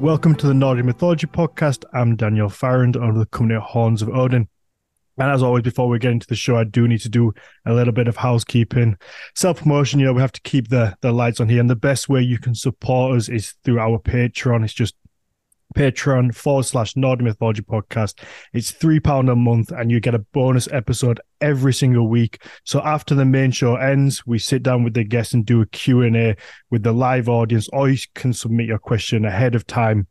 [0.00, 1.84] Welcome to the Nordic Mythology Podcast.
[1.92, 4.48] I'm Daniel Farrand of the company Horns of Odin.
[5.18, 7.34] And as always, before we get into the show, I do need to do
[7.66, 8.96] a little bit of housekeeping,
[9.34, 10.00] self promotion.
[10.00, 12.22] You know, we have to keep the the lights on here, and the best way
[12.22, 14.64] you can support us is through our Patreon.
[14.64, 14.94] It's just
[15.74, 18.22] Patreon forward slash Nordic Mythology Podcast.
[18.52, 22.42] It's three pound a month, and you get a bonus episode every single week.
[22.64, 25.66] So after the main show ends, we sit down with the guests and do a
[25.66, 26.36] Q and A
[26.70, 30.06] with the live audience, or you can submit your question ahead of time.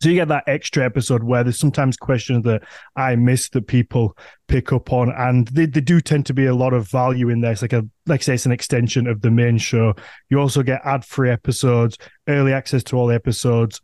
[0.00, 2.62] So you get that extra episode where there's sometimes questions that
[2.94, 4.18] I miss that people
[4.48, 7.40] pick up on, and they, they do tend to be a lot of value in
[7.40, 7.52] there.
[7.52, 9.94] It's like a like I say, it's an extension of the main show.
[10.28, 11.96] You also get ad free episodes,
[12.28, 13.80] early access to all the episodes,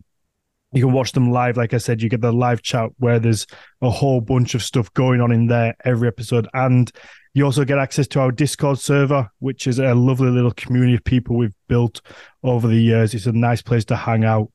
[0.72, 1.56] you can watch them live.
[1.56, 3.46] Like I said, you get the live chat where there's
[3.82, 6.46] a whole bunch of stuff going on in there every episode.
[6.54, 6.90] And
[7.34, 11.04] you also get access to our Discord server, which is a lovely little community of
[11.04, 12.00] people we've built
[12.42, 13.14] over the years.
[13.14, 14.50] It's a nice place to hang out.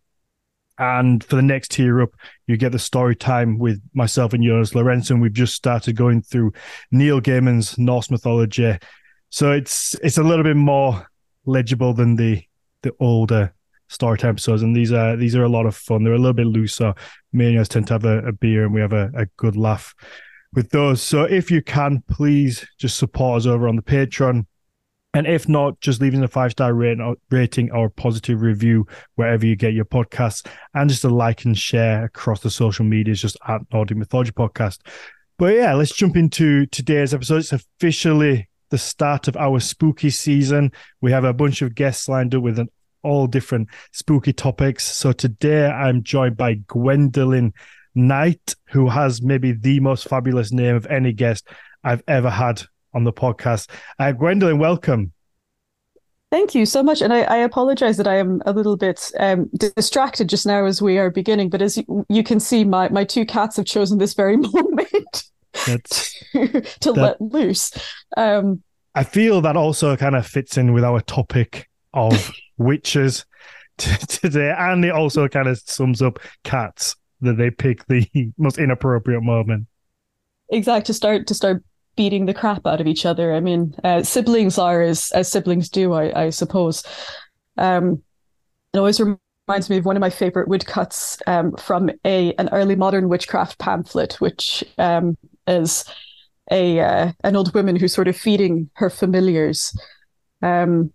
[0.77, 2.09] And for the next tier up,
[2.47, 5.21] you get the story time with myself and Jonas Lorentzen.
[5.21, 6.51] We've just started going through
[6.91, 8.77] Neil Gaiman's Norse mythology.
[9.29, 11.09] So it's it's a little bit more
[11.45, 12.43] legible than the
[12.81, 13.54] the older
[13.89, 16.03] storytime episodes, and these are these are a lot of fun.
[16.03, 16.93] They're a little bit looser.
[17.33, 19.55] Me and us tend to have a, a beer, and we have a, a good
[19.55, 19.93] laugh
[20.53, 21.01] with those.
[21.01, 24.45] So if you can, please just support us over on the Patreon.
[25.13, 29.55] And if not, just leaving a five star rating, rating or positive review wherever you
[29.55, 33.61] get your podcasts, and just a like and share across the social medias, just at
[33.71, 34.79] Nordic Mythology Podcast.
[35.37, 37.37] But yeah, let's jump into today's episode.
[37.37, 40.71] It's officially the start of our spooky season.
[40.99, 42.69] We have a bunch of guests lined up with an
[43.05, 44.83] all different spooky topics.
[44.83, 47.53] So today I'm joined by Gwendolyne
[47.93, 51.47] Knight, who has maybe the most fabulous name of any guest
[51.83, 53.69] I've ever had on the podcast.
[53.99, 55.13] Uh, Gwendolyne, welcome.
[56.31, 57.01] Thank you so much.
[57.01, 60.81] And I, I apologize that I am a little bit um, distracted just now as
[60.81, 61.49] we are beginning.
[61.49, 65.23] But as you, you, can see, my, my two cats have chosen this very moment
[65.53, 67.71] to, to that, let loose.
[68.17, 68.63] Um,
[68.95, 73.25] I feel that also kind of fits in with our topic of witches
[73.77, 78.07] today, and it also kind of sums up cats that they pick the
[78.37, 79.67] most inappropriate moment.
[80.49, 81.63] Exactly to start to start
[81.95, 83.33] beating the crap out of each other.
[83.33, 86.83] I mean, uh, siblings are as as siblings do, I, I suppose.
[87.57, 88.03] Um,
[88.73, 92.75] it always reminds me of one of my favorite woodcuts um, from a an early
[92.75, 95.17] modern witchcraft pamphlet, which um,
[95.47, 95.85] is
[96.51, 99.77] a uh, an old woman who's sort of feeding her familiars.
[100.41, 100.91] Um,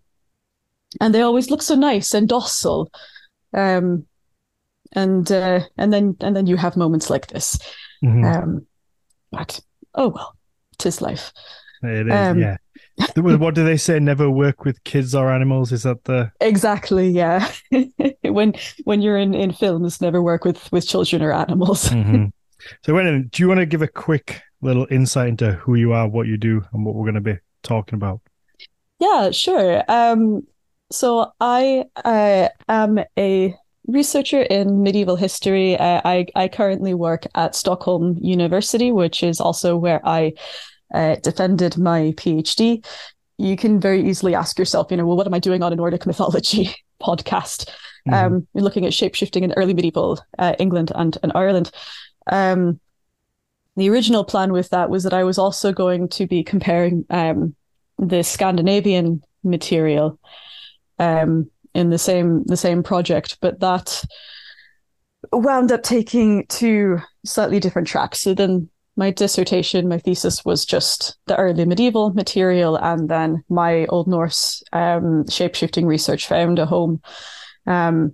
[1.01, 2.91] and they always look so nice and docile.
[3.55, 4.07] Um,
[4.93, 7.59] and uh, and then and then you have moments like this.
[8.05, 8.25] Mm-hmm.
[8.25, 8.67] Um,
[9.31, 9.61] but
[9.95, 10.37] oh well,
[10.79, 11.33] tis life.
[11.83, 12.57] It is, um, yeah.
[13.17, 13.99] what do they say?
[13.99, 15.73] Never work with kids or animals.
[15.73, 17.09] Is that the exactly?
[17.09, 17.51] Yeah.
[18.23, 21.89] when when you're in in films, never work with with children or animals.
[21.89, 22.27] mm-hmm.
[22.85, 26.07] So, when do you want to give a quick little insight into who you are,
[26.07, 28.21] what you do, and what we're going to be talking about?
[28.99, 29.83] Yeah, sure.
[29.89, 30.47] Um,
[30.91, 33.55] so I uh, am a
[33.87, 35.77] researcher in medieval history.
[35.77, 40.33] Uh, I I currently work at Stockholm University, which is also where I
[40.93, 42.85] uh, defended my PhD.
[43.39, 45.77] You can very easily ask yourself, you know, well, what am I doing on a
[45.77, 47.69] Nordic mythology podcast?
[48.09, 48.15] Mm-hmm.
[48.15, 51.71] Um, you're looking at shapeshifting in early medieval uh, England and and Ireland.
[52.31, 52.81] Um,
[53.77, 57.55] the original plan with that was that I was also going to be comparing um,
[57.99, 60.19] the Scandinavian material
[61.01, 64.05] um, in the same the same project, but that
[65.33, 68.21] wound up taking two slightly different tracks.
[68.21, 73.87] So then my dissertation, my thesis was just the early medieval material, and then my
[73.87, 77.01] Old Norse um, shapeshifting research found a home
[77.67, 78.13] um,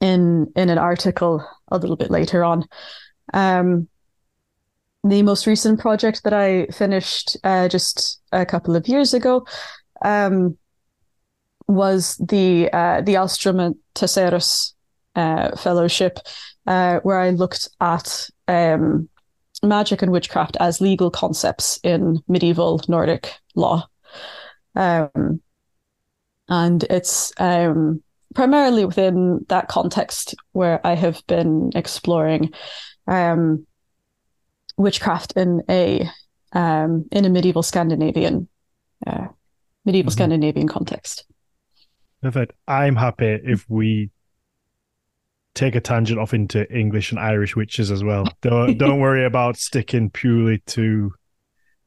[0.00, 2.64] in in an article a little bit later on.
[3.34, 3.88] Um,
[5.04, 9.46] the most recent project that I finished uh, just a couple of years ago
[10.04, 10.58] um,
[11.68, 14.72] was the uh, the Ahlström and Terserus
[15.14, 16.18] uh, Fellowship,
[16.66, 19.08] uh, where I looked at um,
[19.62, 23.86] magic and witchcraft as legal concepts in medieval Nordic law.
[24.74, 25.40] Um,
[26.48, 28.02] and it's um,
[28.34, 32.52] primarily within that context where I have been exploring
[33.06, 33.66] um,
[34.76, 36.08] witchcraft in a
[36.52, 38.48] um, in a medieval Scandinavian
[39.06, 39.26] uh,
[39.84, 40.16] medieval mm-hmm.
[40.16, 41.27] Scandinavian context.
[42.22, 42.52] Perfect.
[42.66, 44.10] I'm happy if we
[45.54, 48.24] take a tangent off into English and Irish witches as well.
[48.42, 51.12] Don't don't worry about sticking purely to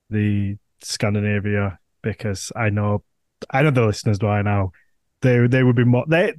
[0.10, 3.04] the Scandinavia because I know
[3.50, 4.72] I know the listeners do I now.
[5.22, 6.33] They they would be more they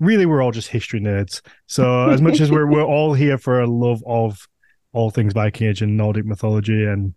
[0.00, 1.40] really we're all just history nerds.
[1.66, 4.46] So as much as we're we're all here for a love of
[4.92, 7.14] all things Viking Age and Nordic mythology and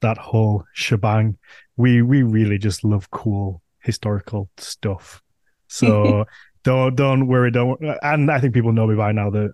[0.00, 1.36] that whole shebang,
[1.76, 5.22] we we really just love cool historical stuff.
[5.68, 6.24] So
[6.64, 7.80] don't don't worry, don't.
[8.02, 9.52] And I think people know me by now that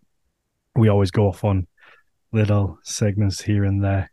[0.74, 1.66] we always go off on
[2.32, 4.10] little segments here and there.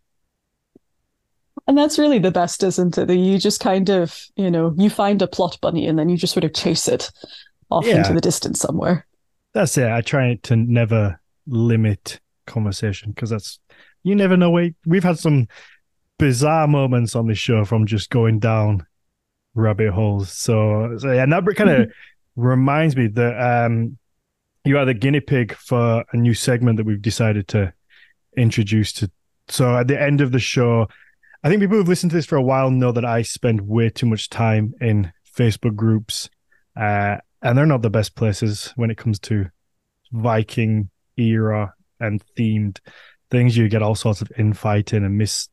[1.67, 3.07] And that's really the best, isn't it?
[3.07, 6.17] That you just kind of, you know, you find a plot bunny and then you
[6.17, 7.11] just sort of chase it
[7.69, 7.97] off yeah.
[7.97, 9.05] into the distance somewhere.
[9.53, 9.89] That's it.
[9.89, 13.59] I try to never limit conversation because that's
[14.03, 14.49] you never know.
[14.49, 15.47] We we've had some
[16.17, 18.85] bizarre moments on this show from just going down
[19.53, 20.31] rabbit holes.
[20.31, 21.91] So, so yeah, and that kind of
[22.35, 23.97] reminds me that um,
[24.63, 27.73] you are the guinea pig for a new segment that we've decided to
[28.37, 29.11] introduce to.
[29.47, 30.87] So at the end of the show,
[31.43, 33.89] I think people who've listened to this for a while know that I spend way
[33.89, 36.29] too much time in Facebook groups,
[36.75, 39.47] uh, and they're not the best places when it comes to
[40.11, 42.79] Viking era and themed
[43.31, 43.57] things.
[43.57, 45.49] You get all sorts of infighting and miss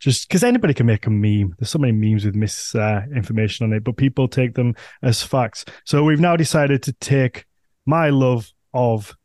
[0.00, 1.54] just because anybody can make a meme.
[1.58, 5.64] There's so many memes with misinformation uh, on it, but people take them as facts.
[5.84, 7.46] So we've now decided to take
[7.86, 9.16] my love of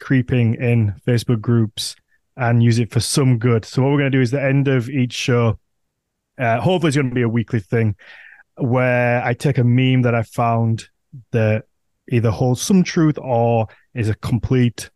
[0.00, 1.94] creeping in Facebook groups
[2.36, 3.64] and use it for some good.
[3.64, 5.58] So what we're going to do is the end of each show.
[6.38, 7.96] Uh, hopefully, it's going to be a weekly thing
[8.56, 10.88] where I take a meme that I found
[11.32, 11.64] that
[12.10, 14.90] either holds some truth or is a complete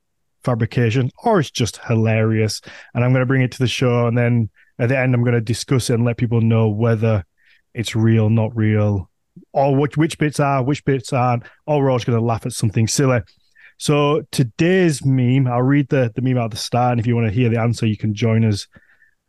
[0.45, 2.61] fabrication or it's just hilarious.
[2.95, 4.07] And I'm going to bring it to the show.
[4.07, 7.25] And then at the end, I'm going to discuss it and let people know whether
[7.75, 9.11] it's real, not real,
[9.53, 12.47] or which, which bits are, which bits aren't, or we're all just going to laugh
[12.47, 13.21] at something silly.
[13.79, 16.93] So today's meme, I'll read the, the meme at the start.
[16.93, 18.69] And if you want to hear the answer, you can join us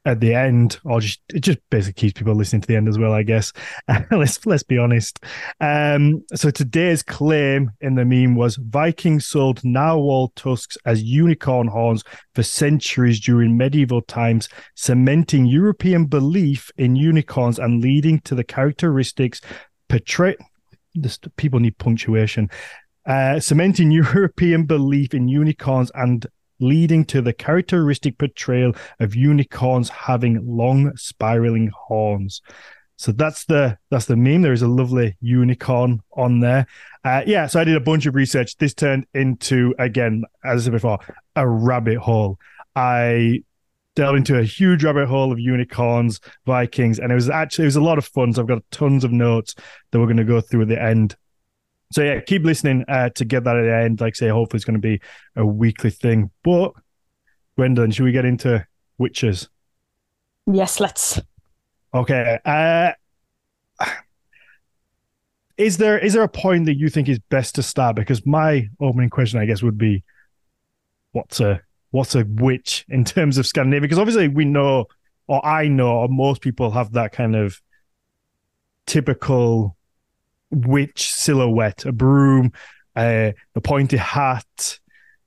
[0.06, 3.00] at the end, or just it just basically keeps people listening to the end as
[3.00, 3.52] well, I guess.
[4.12, 5.20] let's let's be honest.
[5.60, 12.04] Um, so today's claim in the meme was Vikings sold narwhal tusks as unicorn horns
[12.34, 19.42] for centuries during medieval times, cementing European belief in unicorns and leading to the characteristics
[19.90, 20.36] portray.
[20.94, 22.50] This, people need punctuation
[23.06, 26.26] uh, cementing European belief in unicorns and
[26.60, 32.42] leading to the characteristic portrayal of unicorns having long spiraling horns.
[32.98, 34.42] So that's the that's the meme.
[34.42, 36.66] There is a lovely unicorn on there.
[37.04, 38.56] Uh, yeah, so I did a bunch of research.
[38.58, 41.00] This turned into again, as I said before,
[41.36, 42.40] a rabbit hole.
[42.76, 43.44] I
[43.96, 47.76] delved into a huge rabbit hole of unicorns, Vikings, and it was actually it was
[47.76, 48.34] a lot of fun.
[48.34, 49.56] So I've got tons of notes
[49.92, 51.16] that we're going to go through at the end
[51.92, 54.02] so yeah, keep listening uh, to get that at the end.
[54.02, 55.02] Like I say, hopefully it's going to be
[55.36, 56.32] a weekly thing.
[56.44, 56.74] But
[57.58, 58.66] Gwendolyne, should we get into
[58.98, 59.50] witches?
[60.48, 61.22] Yes, let's.
[61.94, 62.40] Okay.
[62.44, 62.92] Uh,
[65.58, 67.96] is there is there a point that you think is best to start?
[67.96, 70.04] Because my opening question, I guess, would be,
[71.14, 71.62] what's a
[71.92, 73.82] what's a witch in terms of Scandinavia?
[73.82, 74.86] Because obviously we know,
[75.28, 77.62] or I know, or most people have that kind of
[78.86, 79.75] typical
[80.56, 82.52] witch silhouette, a broom,
[82.96, 84.80] uh, the pointy hat,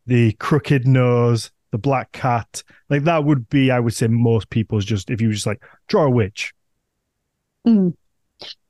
[0.06, 2.62] the crooked nose, the black cat.
[2.88, 6.04] Like that would be, I would say, most people's just if you just like draw
[6.04, 6.54] a witch.
[7.66, 7.94] Mm.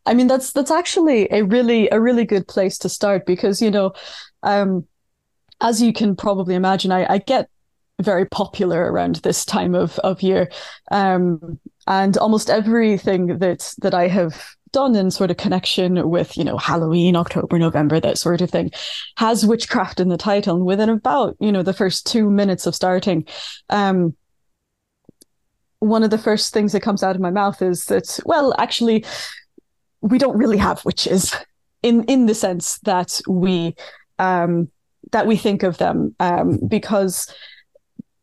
[0.07, 3.71] I mean, that's that's actually a really a really good place to start because you
[3.71, 3.93] know,
[4.43, 4.87] um,
[5.61, 7.49] as you can probably imagine, I, I get
[8.01, 10.51] very popular around this time of of year,
[10.91, 16.45] um, and almost everything that that I have done in sort of connection with, you
[16.45, 18.71] know, Halloween, October, November, that sort of thing,
[19.17, 20.57] has witchcraft in the title.
[20.57, 23.27] And within about, you know, the first two minutes of starting,
[23.71, 24.17] um,
[25.81, 29.05] one of the first things that comes out of my mouth is that, well, actually,
[30.01, 31.35] we don't really have witches
[31.83, 33.75] in in the sense that we
[34.19, 34.69] um,
[35.13, 37.33] that we think of them, um, because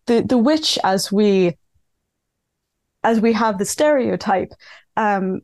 [0.06, 1.58] the the witch as we
[3.04, 4.52] as we have the stereotype
[4.98, 5.42] um,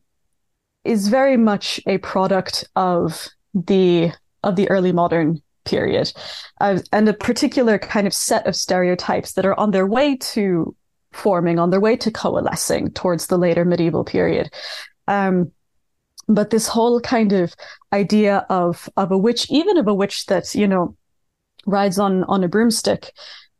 [0.84, 4.12] is very much a product of the
[4.42, 6.12] of the early modern period
[6.60, 10.74] uh, and a particular kind of set of stereotypes that are on their way to
[11.12, 14.50] forming on their way to coalescing towards the later medieval period.
[15.06, 15.52] Um,
[16.28, 17.54] but this whole kind of
[17.92, 20.96] idea of of a witch even of a witch that you know
[21.66, 23.12] rides on on a broomstick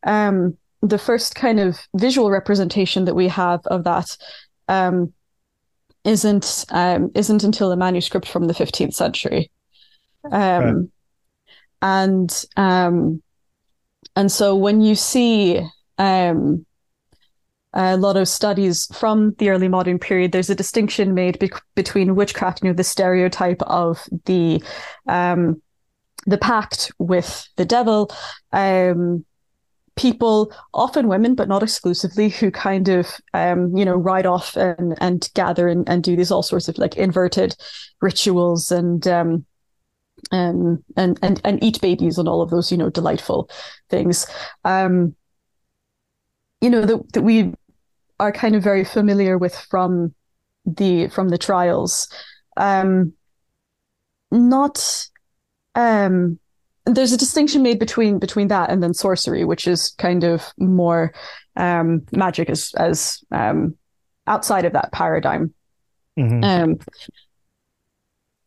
[0.03, 4.17] um, the first kind of visual representation that we have of that
[4.67, 5.13] um,
[6.03, 9.51] isn't um, isn't until a manuscript from the 15th century.
[10.31, 10.91] Um,
[11.81, 13.21] and um,
[14.15, 15.61] and so when you see
[15.97, 16.65] um,
[17.73, 22.15] a lot of studies from the early modern period, there's a distinction made be- between
[22.15, 24.63] witchcraft, you know, the stereotype of the
[25.07, 25.61] um,
[26.25, 28.11] the pact with the devil.
[28.51, 29.25] Um,
[29.95, 34.97] people, often women, but not exclusively, who kind of um, you know ride off and
[35.01, 37.55] and gather and, and do these all sorts of like inverted
[38.01, 39.45] rituals and um,
[40.31, 43.49] um, and and and eat babies and all of those you know delightful
[43.89, 44.25] things.
[44.63, 45.15] Um,
[46.61, 47.53] you know that that we
[48.19, 50.13] are kind of very familiar with from
[50.65, 52.07] the from the trials.
[52.57, 53.13] Um,
[54.31, 55.07] not
[55.75, 56.39] um
[56.85, 61.13] there's a distinction made between between that and then sorcery, which is kind of more
[61.55, 63.75] um, magic as as um,
[64.27, 65.53] outside of that paradigm.
[66.17, 66.43] Mhm.
[66.43, 66.79] Um,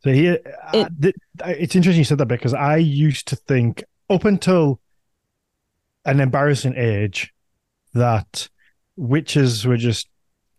[0.05, 1.15] So here, uh, It- th-
[1.59, 4.81] it's interesting you said that because I used to think up until
[6.05, 7.33] an embarrassing age
[7.93, 8.49] that
[8.97, 10.09] witches were just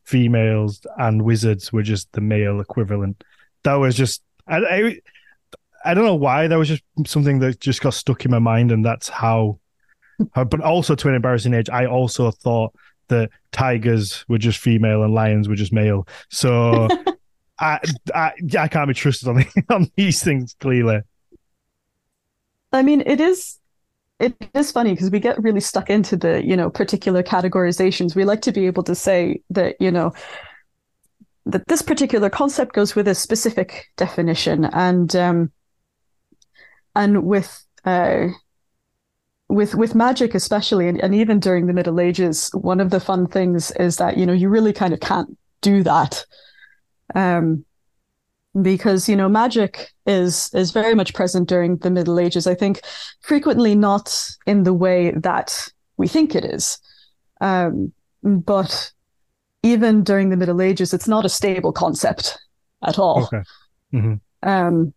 [0.03, 3.23] females and wizards were just the male equivalent.
[3.63, 4.99] That was just I, I,
[5.87, 8.71] I don't know why that was just something that just got stuck in my mind,
[8.71, 9.59] and that's how.
[10.33, 12.73] how- But also to an embarrassing age, I also thought
[13.07, 16.07] that tigers were just female and lions were just male.
[16.29, 16.87] So.
[17.59, 17.79] I,
[18.13, 20.99] I I can't be trusted on on these things clearly.
[22.71, 23.57] I mean, it is
[24.19, 28.15] it is funny because we get really stuck into the you know particular categorizations.
[28.15, 30.13] We like to be able to say that you know
[31.47, 35.51] that this particular concept goes with a specific definition, and um,
[36.97, 38.27] and with uh,
[39.47, 43.27] with with magic especially, and, and even during the Middle Ages, one of the fun
[43.27, 46.25] things is that you know you really kind of can't do that.
[47.15, 47.63] Um,
[48.61, 52.81] because you know magic is is very much present during the middle ages i think
[53.21, 56.79] frequently not in the way that we think it is
[57.39, 58.91] um, but
[59.61, 62.39] even during the middle ages it's not a stable concept
[62.83, 63.43] at all Okay.
[63.91, 64.13] hmm
[64.43, 64.93] um,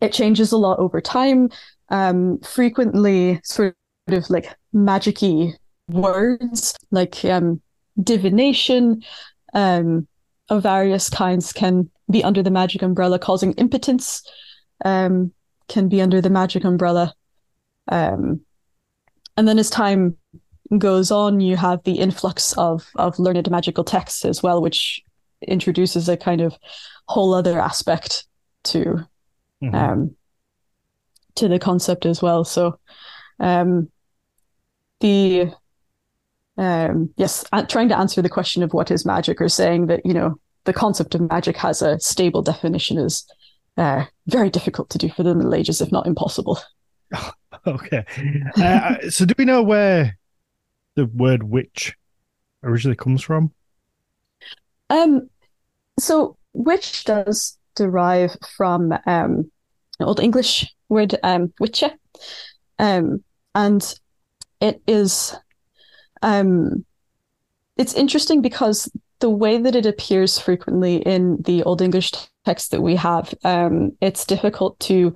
[0.00, 1.50] it changes a lot over time.
[1.88, 3.76] Um, frequently sort
[4.08, 5.54] of like magicy
[5.88, 7.60] words like um,
[8.02, 9.02] divination
[9.54, 10.06] um,
[10.48, 14.22] of various kinds can be under the magic umbrella causing impotence
[14.84, 15.32] um,
[15.68, 17.12] can be under the magic umbrella.
[17.88, 18.40] Um,
[19.36, 20.16] and then as time
[20.78, 25.02] goes on you have the influx of of learned magical texts as well which
[25.42, 26.56] introduces a kind of
[27.08, 28.26] whole other aspect
[28.62, 29.04] to
[29.62, 29.74] Mhm.
[29.74, 30.16] um,
[31.36, 32.44] to the concept as well.
[32.44, 32.78] So,
[33.38, 33.90] um,
[35.00, 35.52] the
[36.56, 40.04] um, yes, uh, trying to answer the question of what is magic, or saying that
[40.04, 43.24] you know the concept of magic has a stable definition is
[43.76, 46.58] uh, very difficult to do for the Middle Ages, if not impossible.
[47.66, 48.04] Okay.
[48.56, 50.16] Uh, so do we know where
[50.94, 51.94] the word witch
[52.62, 53.52] originally comes from?
[54.88, 55.28] Um,
[55.98, 59.50] so witch does derive from um,
[59.98, 61.90] an Old English word um, wicce,
[62.78, 63.94] um, and
[64.60, 65.34] it is
[66.20, 66.84] um,
[67.78, 72.12] it's interesting because the way that it appears frequently in the Old English
[72.44, 75.14] text that we have, um, it's difficult to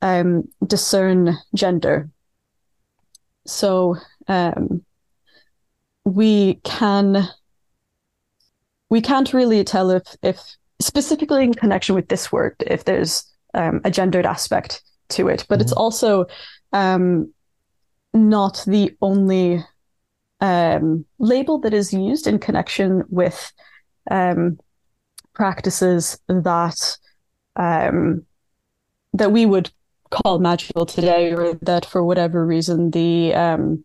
[0.00, 2.10] um, discern gender.
[3.46, 4.84] So um,
[6.04, 7.28] we can
[8.88, 10.38] we can't really tell if if
[10.82, 13.24] specifically in connection with this word if there's
[13.54, 16.26] um, a gendered aspect to it, but it's also
[16.72, 17.32] um,
[18.14, 19.64] not the only
[20.40, 23.52] um, label that is used in connection with
[24.10, 24.58] um,
[25.34, 26.98] practices that
[27.56, 28.24] um,
[29.12, 29.70] that we would
[30.10, 33.84] call magical today, or that for whatever reason the um,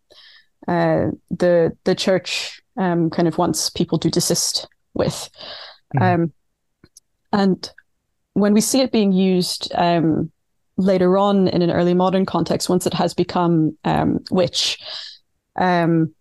[0.68, 5.30] uh, the the church um, kind of wants people to desist with.
[5.96, 6.32] Mhm.
[7.38, 7.70] And
[8.34, 10.32] when we see it being used um,
[10.76, 14.80] later on in an early modern context, once it has become um, witch,
[15.56, 16.16] um,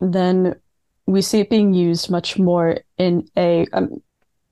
[0.00, 0.56] then
[1.06, 4.02] we see it being used much more in a um,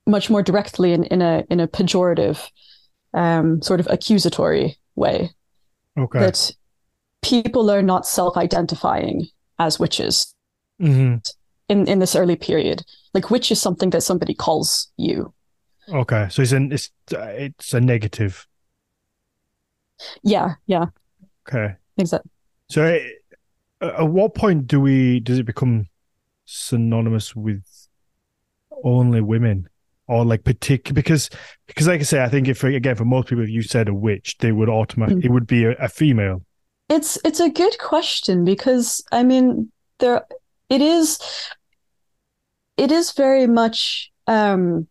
[0.07, 2.49] much more directly in, in a in a pejorative
[3.13, 5.31] um, sort of accusatory way
[5.97, 6.19] Okay.
[6.19, 6.51] that
[7.21, 9.27] people are not self-identifying
[9.59, 10.33] as witches
[10.79, 11.15] hmm
[11.69, 12.83] in, in this early period.
[13.13, 15.33] Like witch is something that somebody calls you.
[15.91, 16.27] Okay.
[16.29, 18.47] So it's an it's it's a negative.
[20.23, 20.85] Yeah, yeah,
[21.47, 21.75] Okay.
[21.97, 22.31] exactly.
[22.69, 22.99] So
[23.81, 25.87] uh, at what point do we does it become
[26.45, 27.63] synonymous with
[28.83, 29.67] only women
[30.07, 31.29] or like particular because
[31.67, 33.93] because like I say I think if again for most people if you said a
[33.93, 35.25] witch they would automatically Mm.
[35.25, 36.43] it would be a, a female.
[36.89, 40.25] It's it's a good question because I mean there
[40.69, 41.19] it is
[42.77, 44.87] it is very much um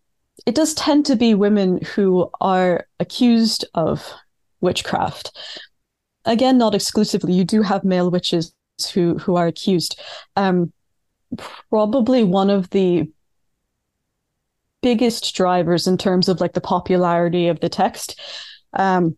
[0.47, 4.13] it does tend to be women who are accused of
[4.61, 5.37] witchcraft.
[6.25, 7.33] Again, not exclusively.
[7.33, 8.53] You do have male witches
[8.93, 10.01] who who are accused.
[10.37, 10.73] Um,
[11.71, 13.11] probably one of the
[14.83, 18.19] biggest drivers in terms of like the popularity of the text
[18.73, 19.17] um,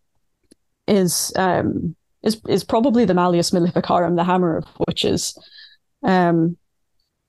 [0.86, 5.36] is um, is is probably the Malleus Maleficarum, the Hammer of Witches.
[6.02, 6.56] Um,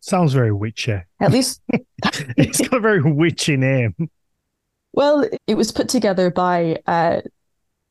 [0.03, 1.01] Sounds very witchy.
[1.22, 1.62] At least
[2.36, 3.95] it's got a very witchy name.
[4.91, 7.22] Well, it was put together by uh,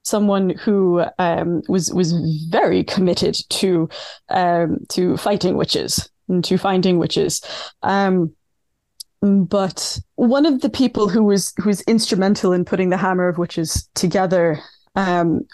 [0.05, 2.13] someone who um, was was
[2.51, 3.89] very committed to
[4.29, 7.41] um, to fighting witches and to finding witches.
[7.83, 8.35] Um,
[9.23, 13.39] but one of the people who was who was instrumental in putting the Hammer of
[13.39, 14.61] Witches together
[14.97, 15.49] um,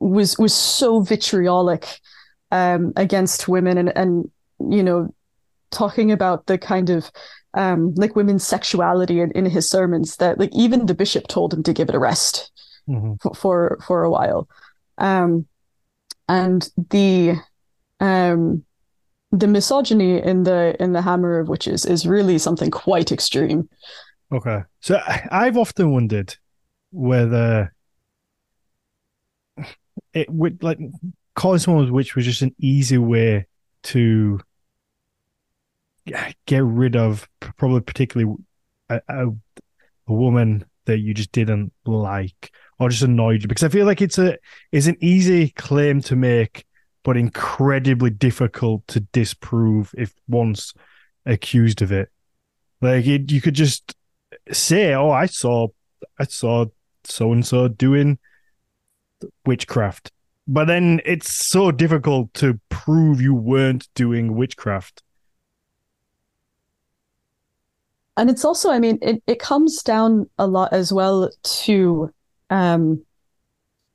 [0.00, 2.00] was was so vitriolic
[2.50, 5.14] um, against women and and you know
[5.70, 7.10] talking about the kind of
[7.54, 11.62] um, like women's sexuality in, in his sermons that like even the bishop told him
[11.64, 12.50] to give it a rest
[12.88, 13.14] mm-hmm.
[13.20, 14.48] for, for, for a while.
[14.98, 15.46] Um,
[16.28, 17.34] and the
[17.98, 18.64] um
[19.32, 23.68] the misogyny in the in the hammer of witches is really something quite extreme.
[24.32, 24.62] Okay.
[24.80, 25.00] So
[25.30, 26.36] i've often wondered
[26.92, 27.74] whether
[30.14, 30.78] it would like
[31.34, 33.46] calling someone witch was just an easy way
[33.82, 34.40] to
[36.46, 38.34] get rid of probably particularly
[38.88, 43.68] a, a, a, woman that you just didn't like or just annoyed you because I
[43.68, 44.36] feel like it's a
[44.72, 46.64] it's an easy claim to make
[47.02, 50.74] but incredibly difficult to disprove if once
[51.26, 52.10] accused of it.
[52.80, 53.94] Like it, you could just
[54.52, 55.68] say, "Oh, I saw,
[56.18, 56.66] I saw
[57.04, 58.18] so and so doing
[59.46, 60.12] witchcraft,"
[60.46, 65.02] but then it's so difficult to prove you weren't doing witchcraft.
[68.20, 72.12] And it's also, I mean, it, it comes down a lot as well to
[72.50, 73.02] um,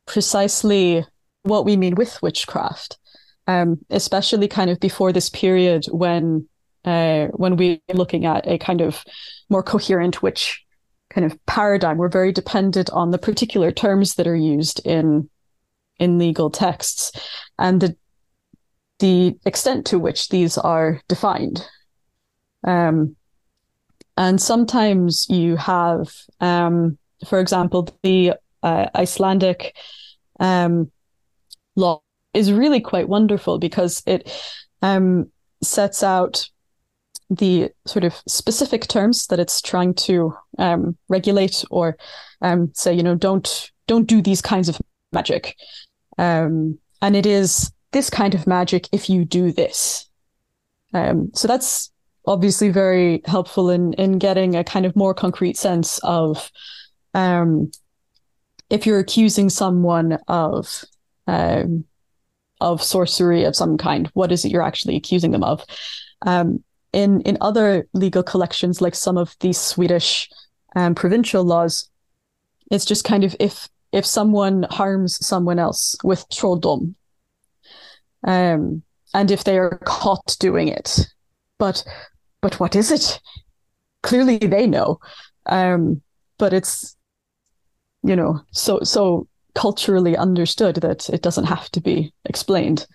[0.07, 1.05] precisely
[1.43, 2.97] what we mean with witchcraft,
[3.45, 6.49] um, especially kind of before this period when
[6.85, 9.03] uh, when we're looking at a kind of
[9.49, 10.65] more coherent witch
[11.11, 11.97] kind of paradigm.
[11.97, 15.29] We're very dependent on the particular terms that are used in
[15.99, 17.11] in legal texts
[17.59, 17.95] and the
[18.97, 21.63] the extent to which these are defined.
[22.63, 23.15] Um,
[24.17, 26.97] and sometimes you have, um,
[27.27, 29.75] for example, the uh, Icelandic
[30.39, 30.91] um,
[31.75, 32.01] law
[32.33, 34.31] is really quite wonderful because it
[34.81, 36.49] um, sets out
[37.29, 41.97] the sort of specific terms that it's trying to um, regulate or
[42.41, 44.79] um, say, you know, don't don't do these kinds of
[45.11, 45.55] magic.
[46.17, 50.09] Um, and it is this kind of magic if you do this.
[50.93, 51.91] Um, so that's
[52.27, 56.51] obviously very helpful in in getting a kind of more concrete sense of
[57.13, 57.71] um,
[58.69, 60.83] if you're accusing someone of
[61.27, 61.85] um,
[62.61, 65.63] of sorcery of some kind, what is it you're actually accusing them of?
[66.25, 70.29] Um, in in other legal collections, like some of these Swedish
[70.75, 71.89] um, provincial laws,
[72.71, 76.95] it's just kind of if if someone harms someone else with trolldom,
[78.23, 78.81] um,
[79.13, 81.07] and if they are caught doing it,
[81.57, 81.83] but
[82.45, 83.19] but what is it?
[84.03, 84.99] Clearly, they know,
[85.47, 86.03] um,
[86.37, 86.95] but it's
[88.03, 92.85] you know so so culturally understood that it doesn't have to be explained,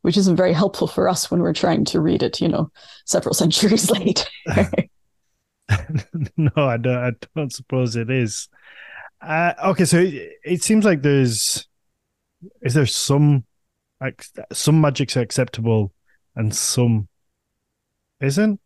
[0.00, 2.70] which isn't very helpful for us when we're trying to read it, you know,
[3.04, 4.26] several centuries late.
[6.38, 6.96] no, I don't.
[6.96, 8.48] I don't suppose it is.
[9.20, 11.68] Uh, okay, so it, it seems like there's
[12.62, 13.44] is there some
[14.00, 15.92] like some magic's acceptable
[16.34, 17.06] and some
[18.22, 18.60] isn't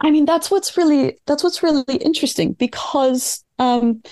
[0.00, 4.02] I mean, that's what's really that's what's really interesting because um,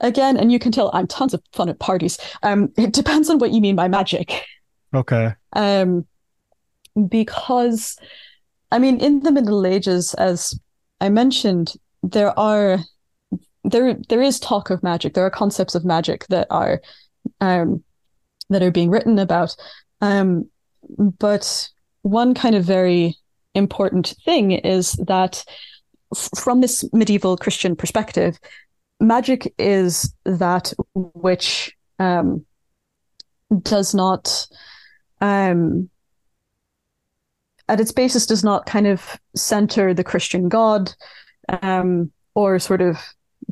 [0.00, 2.18] again, and you can tell I'm tons of fun at parties.
[2.42, 4.44] Um, it depends on what you mean by magic.
[4.94, 5.34] Okay.
[5.54, 6.06] Um,
[7.08, 7.98] because
[8.70, 10.58] I mean, in the Middle Ages, as
[11.00, 12.78] I mentioned, there are
[13.64, 15.14] there there is talk of magic.
[15.14, 16.80] There are concepts of magic that are
[17.40, 17.82] um,
[18.50, 19.56] that are being written about.
[20.00, 20.48] Um,
[20.98, 21.68] but
[22.02, 23.16] one kind of very
[23.54, 25.44] important thing is that
[26.36, 28.38] from this medieval Christian perspective,
[29.00, 32.44] magic is that which um,
[33.62, 34.46] does not,
[35.20, 35.88] um,
[37.68, 40.92] at its basis, does not kind of center the Christian God
[41.62, 42.98] um, or sort of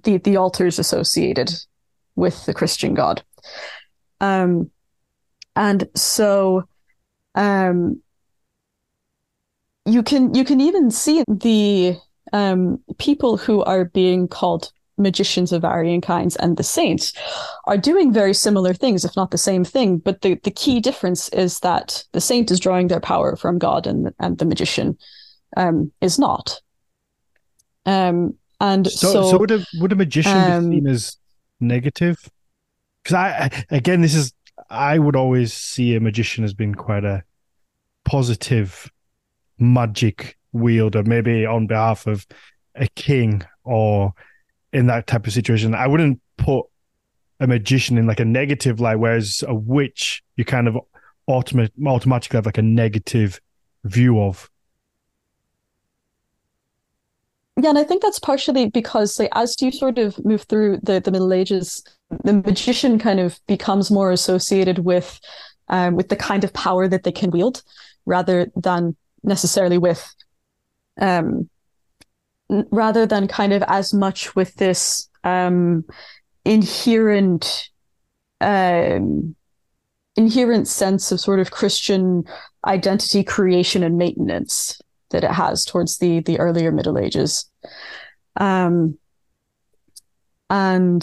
[0.04, 1.52] the the altars associated
[2.16, 3.22] with the Christian God.
[4.20, 4.70] Um,
[5.54, 6.64] and so
[7.34, 8.00] um,
[9.88, 11.96] you can you can even see the
[12.32, 17.12] um, people who are being called magicians of varying kinds and the saints
[17.66, 19.98] are doing very similar things, if not the same thing.
[19.98, 23.86] But the, the key difference is that the saint is drawing their power from God
[23.86, 24.98] and, and the magician
[25.56, 26.60] um, is not.
[27.86, 31.16] Um, and so, so, so would a would a magician um, be seen as
[31.60, 32.18] negative?
[33.02, 34.32] Because I again, this is
[34.68, 37.22] I would always see a magician as being quite a
[38.04, 38.90] positive
[39.58, 42.26] magic wielder, maybe on behalf of
[42.74, 44.12] a king or
[44.72, 45.74] in that type of situation.
[45.74, 46.66] I wouldn't put
[47.40, 50.76] a magician in like a negative light, whereas a witch you kind of
[51.28, 53.40] automatic, automatically have like a negative
[53.84, 54.50] view of.
[57.60, 61.00] Yeah, and I think that's partially because like as you sort of move through the,
[61.00, 61.82] the Middle Ages,
[62.22, 65.20] the magician kind of becomes more associated with
[65.68, 67.62] um, with the kind of power that they can wield
[68.06, 68.96] rather than
[69.28, 70.14] necessarily with
[71.00, 71.48] um,
[72.48, 75.84] rather than kind of as much with this um,
[76.44, 77.68] inherent
[78.40, 79.34] um,
[80.16, 82.24] inherent sense of sort of Christian
[82.66, 87.50] identity creation and maintenance that it has towards the the earlier Middle Ages.
[88.36, 88.98] Um,
[90.50, 91.02] and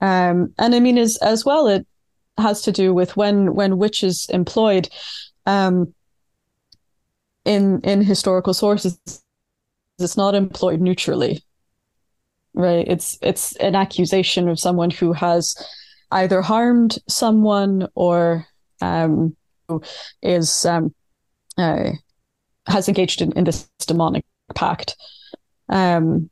[0.00, 1.86] um, and I mean as as well it
[2.36, 4.88] has to do with when when witches employed
[5.46, 5.94] um,
[7.48, 8.98] in in historical sources
[9.98, 11.42] it's not employed neutrally
[12.54, 15.56] right it's it's an accusation of someone who has
[16.10, 18.46] either harmed someone or
[18.80, 19.36] um,
[20.22, 20.94] is um,
[21.56, 21.90] uh,
[22.66, 24.96] has engaged in, in this demonic pact.
[25.68, 26.30] Um,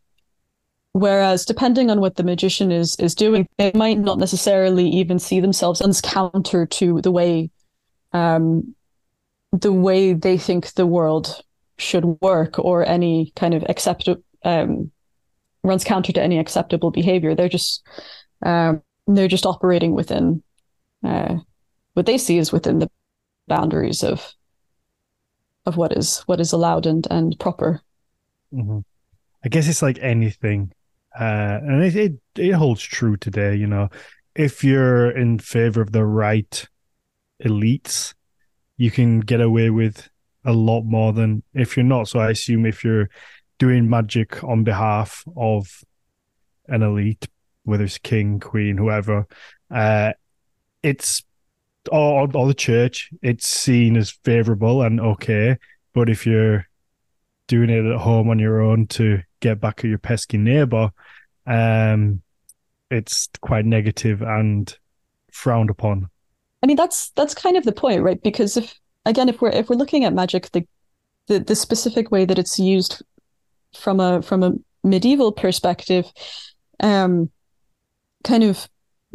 [0.92, 5.40] whereas depending on what the magician is is doing, they might not necessarily even see
[5.40, 7.50] themselves as counter to the way
[8.12, 8.74] um,
[9.60, 11.40] the way they think the world
[11.78, 14.90] should work or any kind of acceptable um,
[15.62, 17.34] runs counter to any acceptable behavior.
[17.34, 17.86] They're just
[18.42, 20.42] um, they're just operating within
[21.04, 21.36] uh,
[21.94, 22.90] what they see is within the
[23.48, 24.32] boundaries of
[25.64, 27.82] of what is what is allowed and and proper.
[28.52, 28.78] Mm-hmm.
[29.44, 30.72] I guess it's like anything,
[31.18, 33.54] uh, and it, it it holds true today.
[33.54, 33.88] You know,
[34.34, 36.66] if you're in favor of the right
[37.44, 38.14] elites,
[38.76, 40.08] you can get away with
[40.44, 42.08] a lot more than if you're not.
[42.08, 43.08] So I assume if you're
[43.58, 45.82] doing magic on behalf of
[46.68, 47.26] an elite,
[47.64, 49.26] whether it's king, queen, whoever,
[49.70, 50.12] uh,
[50.82, 51.24] it's
[51.90, 55.56] or, or the church, it's seen as favorable and okay.
[55.92, 56.66] But if you're
[57.48, 60.90] doing it at home on your own to get back at your pesky neighbor,
[61.46, 62.22] um,
[62.90, 64.76] it's quite negative and
[65.32, 66.10] frowned upon.
[66.62, 68.20] I mean, that's that's kind of the point, right?
[68.22, 70.66] Because if again, if we're if we're looking at magic, the
[71.28, 73.02] the, the specific way that it's used
[73.74, 74.52] from a from a
[74.84, 76.06] medieval perspective,
[76.80, 77.30] um,
[78.24, 78.68] kind of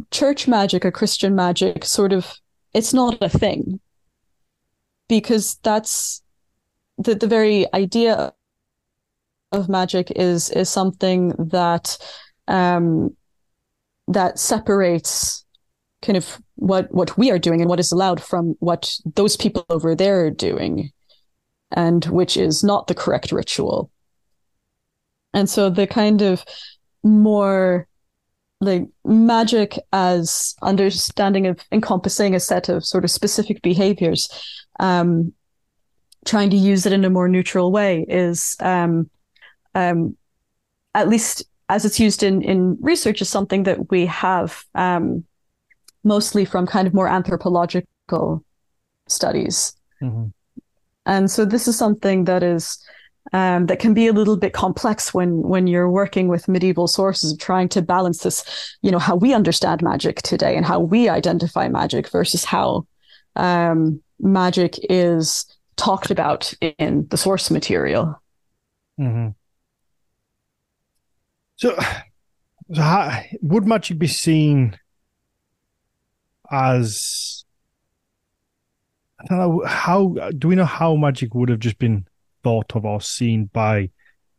[0.10, 2.34] church magic or Christian magic sort of
[2.74, 3.80] it's not a thing
[5.08, 6.22] because that's
[6.98, 8.34] the the very idea
[9.52, 11.98] of magic is is something that
[12.48, 13.16] um
[14.08, 15.46] that separates
[16.02, 19.66] kind of what what we are doing and what is allowed from what those people
[19.70, 20.92] over there are doing
[21.72, 23.90] and which is not the correct ritual.
[25.34, 26.44] And so the kind of
[27.04, 27.88] more
[28.60, 34.30] like magic as understanding of encompassing a set of sort of specific behaviors
[34.80, 35.34] um,
[36.26, 39.10] trying to use it in a more neutral way is um,
[39.74, 40.16] um,
[40.94, 45.24] at least as it's used in in research is something that we have um,
[46.04, 48.44] mostly from kind of more anthropological
[49.08, 50.28] studies mm-hmm.
[51.06, 52.84] and so this is something that is
[53.34, 57.36] um, that can be a little bit complex when when you're working with medieval sources
[57.38, 58.44] trying to balance this,
[58.82, 62.86] you know, how we understand magic today and how we identify magic versus how
[63.36, 68.20] um, magic is talked about in the source material.
[69.00, 69.30] Mm-hmm.
[71.58, 71.76] So,
[72.74, 74.78] so how, would magic be seen
[76.52, 77.46] as
[79.20, 82.06] I don't know how do we know how magic would have just been
[82.44, 83.90] thought of or seen by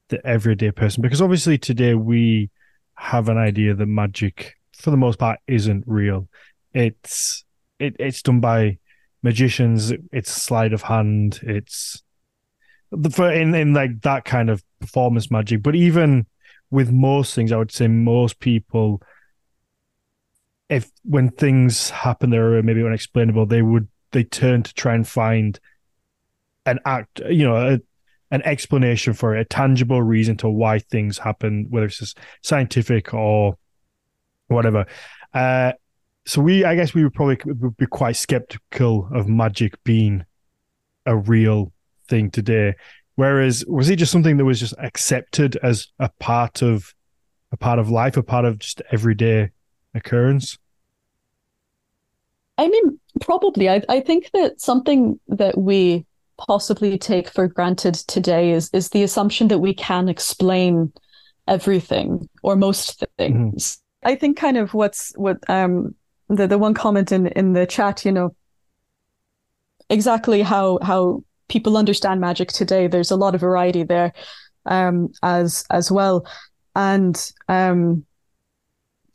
[0.08, 1.02] the everyday person?
[1.02, 2.50] Because obviously today we
[2.94, 6.28] have an idea that magic for the most part isn't real.
[6.72, 7.44] It's
[7.78, 8.78] it, it's done by
[9.24, 12.02] magicians it's sleight of hand it's
[13.12, 15.62] for in, in like that kind of performance magic.
[15.62, 16.26] But even
[16.72, 19.00] with most things i would say most people
[20.72, 25.06] if when things happen that are maybe unexplainable they would they turn to try and
[25.06, 25.60] find
[26.66, 27.78] an act you know a,
[28.32, 33.12] an explanation for it, a tangible reason to why things happen, whether it's just scientific
[33.12, 33.58] or
[34.48, 34.86] whatever.
[35.34, 35.72] Uh,
[36.24, 40.24] so we, I guess, we would probably would be quite skeptical of magic being
[41.04, 41.72] a real
[42.08, 42.74] thing today.
[43.16, 46.94] Whereas, was it just something that was just accepted as a part of
[47.52, 49.50] a part of life, a part of just everyday
[49.94, 50.58] occurrence?
[52.58, 53.68] I mean, probably.
[53.68, 56.06] I, I think that something that we
[56.38, 60.92] possibly take for granted today is is the assumption that we can explain
[61.46, 63.76] everything or most things.
[63.76, 64.08] Mm-hmm.
[64.08, 65.94] I think kind of what's what um
[66.28, 68.34] the the one comment in in the chat, you know,
[69.90, 72.86] exactly how how people understand magic today.
[72.86, 74.12] There's a lot of variety there,
[74.66, 76.26] um, as as well,
[76.74, 78.04] and um,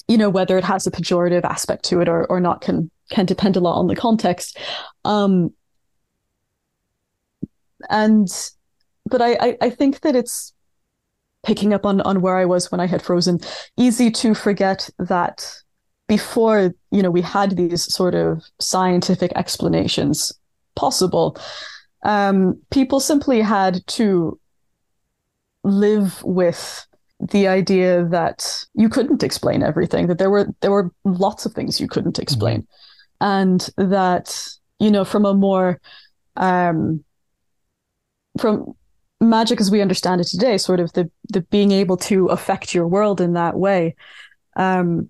[0.07, 3.25] you know whether it has a pejorative aspect to it or or not can can
[3.25, 4.57] depend a lot on the context.
[5.05, 5.53] Um,
[7.89, 8.27] and
[9.05, 10.53] but I, I I think that it's
[11.45, 13.39] picking up on on where I was when I had frozen.
[13.77, 15.53] Easy to forget that
[16.07, 20.31] before you know we had these sort of scientific explanations
[20.75, 21.37] possible
[22.03, 24.39] um, people simply had to
[25.63, 26.86] live with
[27.19, 31.79] the idea that you couldn't explain everything that there were there were lots of things
[31.79, 33.25] you couldn't explain mm-hmm.
[33.25, 34.47] and that
[34.79, 35.79] you know from a more
[36.35, 37.03] um
[38.39, 38.73] from
[39.19, 42.87] magic as we understand it today sort of the the being able to affect your
[42.87, 43.95] world in that way
[44.55, 45.09] um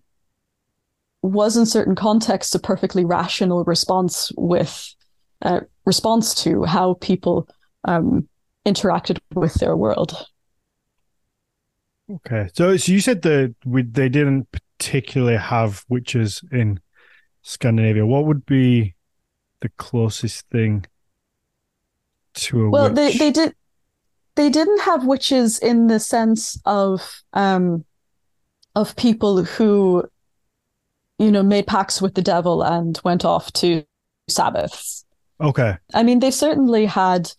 [1.22, 4.96] was in certain contexts a perfectly rational response with
[5.42, 7.48] uh, response to how people
[7.86, 8.28] um,
[8.66, 10.26] interacted with their world.
[12.10, 16.80] Okay, so so you said that we, they didn't particularly have witches in
[17.42, 18.06] Scandinavia.
[18.06, 18.96] What would be
[19.62, 20.86] the closest thing
[22.36, 22.96] to a well, witch?
[22.96, 23.56] they they did
[24.36, 27.84] they didn't have witches in the sense of um
[28.76, 30.04] of people who
[31.18, 33.84] you know made pacts with the devil and went off to
[34.30, 35.06] sabbaths
[35.40, 35.78] Okay.
[35.94, 37.32] I mean, they certainly had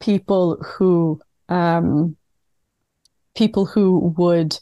[0.00, 2.15] people who um,
[3.36, 4.58] people who would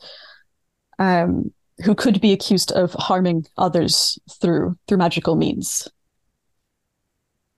[0.99, 1.53] um,
[1.85, 5.89] who could be accused of harming others through through magical means.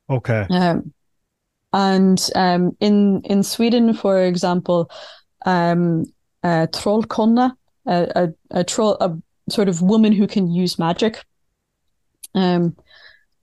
[0.08, 0.46] Okay.
[0.50, 0.92] Um,
[1.72, 4.90] and um, in in Sweden, for example,
[5.44, 6.04] um,
[6.42, 7.52] a trollkona,
[7.86, 9.16] a, a, a troll, a
[9.50, 11.22] sort of woman who can use magic,
[12.34, 12.76] um,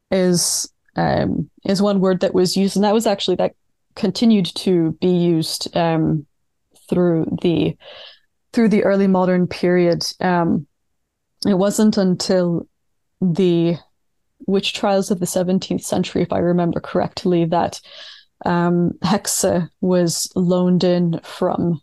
[0.10, 3.56] is um, is one word that was used, and that was actually that
[3.96, 6.26] continued to be used um,
[6.94, 7.76] through the
[8.54, 10.06] through the early modern period.
[10.20, 10.68] Um,
[11.46, 12.68] it wasn't until
[13.20, 13.78] the
[14.46, 17.82] witch trials of the 17th century, if I remember correctly, that
[18.46, 21.82] um, Hexe was loaned in from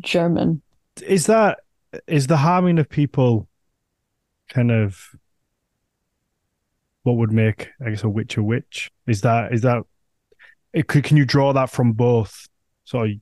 [0.00, 0.62] German.
[1.02, 1.60] Is that
[2.06, 3.48] is the harming of people
[4.48, 5.08] kind of
[7.02, 8.90] what would make I guess a witch a witch?
[9.06, 9.82] Is that is that
[10.72, 12.48] it could can you draw that from both
[12.84, 13.16] sort of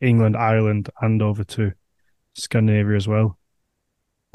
[0.00, 1.72] England, Ireland, and over to
[2.34, 3.38] Scandinavia as well?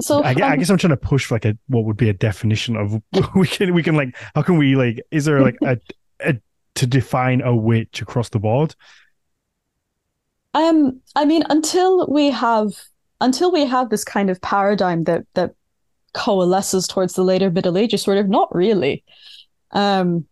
[0.02, 2.12] So I, I, guess I'm trying to push for like a what would be a
[2.12, 3.00] definition of
[3.34, 5.78] we can we can like how can we like is there like a,
[6.20, 6.34] a
[6.74, 8.74] to define a witch across the board?
[10.52, 12.72] Um, I mean, until we have
[13.20, 15.54] until we have this kind of paradigm that that
[16.12, 19.04] coalesces towards the later Middle Ages, sort of not really.
[19.70, 20.26] Um,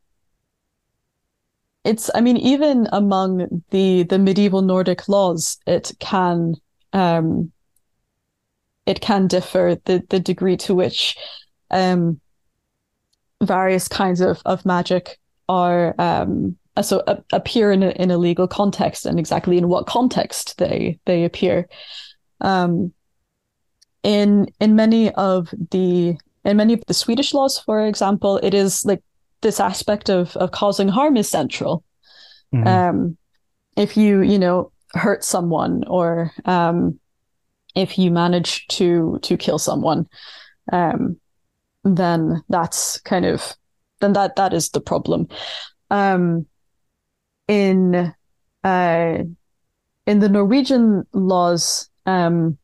[1.85, 6.55] it's, I mean, even among the the medieval Nordic laws, it can
[6.93, 7.51] um,
[8.87, 11.17] it can differ the the degree to which
[11.71, 12.21] um,
[13.43, 15.19] various kinds of of magic
[15.49, 19.87] are um, so uh, appear in a, in a legal context and exactly in what
[19.87, 21.69] context they they appear.
[22.41, 22.93] Um,
[24.03, 28.85] in in many of the in many of the Swedish laws, for example, it is
[28.85, 29.03] like
[29.43, 31.85] this aspect of of causing harm is central.
[32.55, 32.67] Mm-hmm.
[32.67, 33.17] Um,
[33.77, 36.99] if you you know hurt someone or um,
[37.75, 40.07] if you manage to to kill someone,
[40.73, 41.19] um,
[41.85, 43.55] then that's kind of
[44.01, 45.29] then that that is the problem.
[45.91, 46.47] Um,
[47.49, 48.13] in
[48.65, 49.19] uh,
[50.07, 52.59] in the Norwegian laws, um,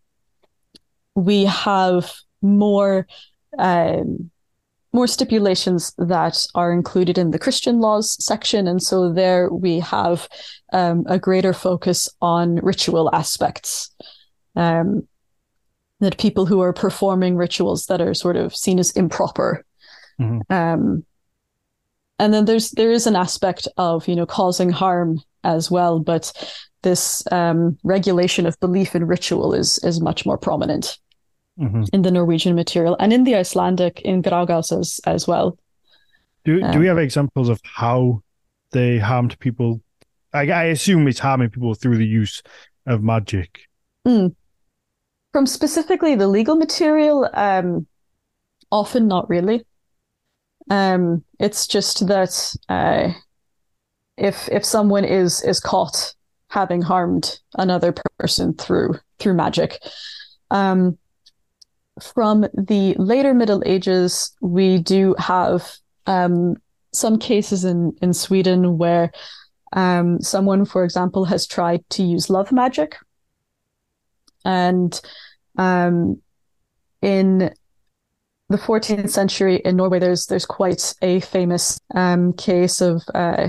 [1.14, 2.12] we have
[2.42, 3.06] more
[3.58, 4.30] um,
[4.92, 10.28] more stipulations that are included in the Christian laws section, and so there we have
[10.72, 13.90] um, a greater focus on ritual aspects.
[14.56, 15.06] Um,
[16.00, 19.64] that people who are performing rituals that are sort of seen as improper.
[20.20, 20.52] Mm-hmm.
[20.52, 21.04] Um,
[22.18, 26.32] and then there's there is an aspect of you know causing harm as well, but
[26.82, 30.98] this um, regulation of belief in ritual is is much more prominent
[31.58, 31.84] mm-hmm.
[31.92, 35.58] in the Norwegian material and in the Icelandic in Grágás as as well.
[36.44, 38.22] Do um, do we have examples of how
[38.72, 39.80] they harmed people?
[40.32, 42.42] I, I assume it's harming people through the use
[42.86, 43.60] of magic.
[44.06, 44.34] Mm.
[45.32, 47.86] From specifically the legal material, um,
[48.70, 49.64] often not really.
[50.70, 53.12] Um, it's just that uh,
[54.16, 56.14] if if someone is is caught
[56.50, 59.78] having harmed another person through through magic,
[60.50, 60.98] um,
[62.02, 65.70] from the later Middle Ages, we do have
[66.06, 66.56] um,
[66.92, 69.12] some cases in in Sweden where
[69.72, 72.96] um, someone, for example, has tried to use love magic,
[74.44, 75.00] and
[75.56, 76.20] um,
[77.02, 77.52] in
[78.48, 83.48] the 14th century in Norway, there's there's quite a famous um, case of uh,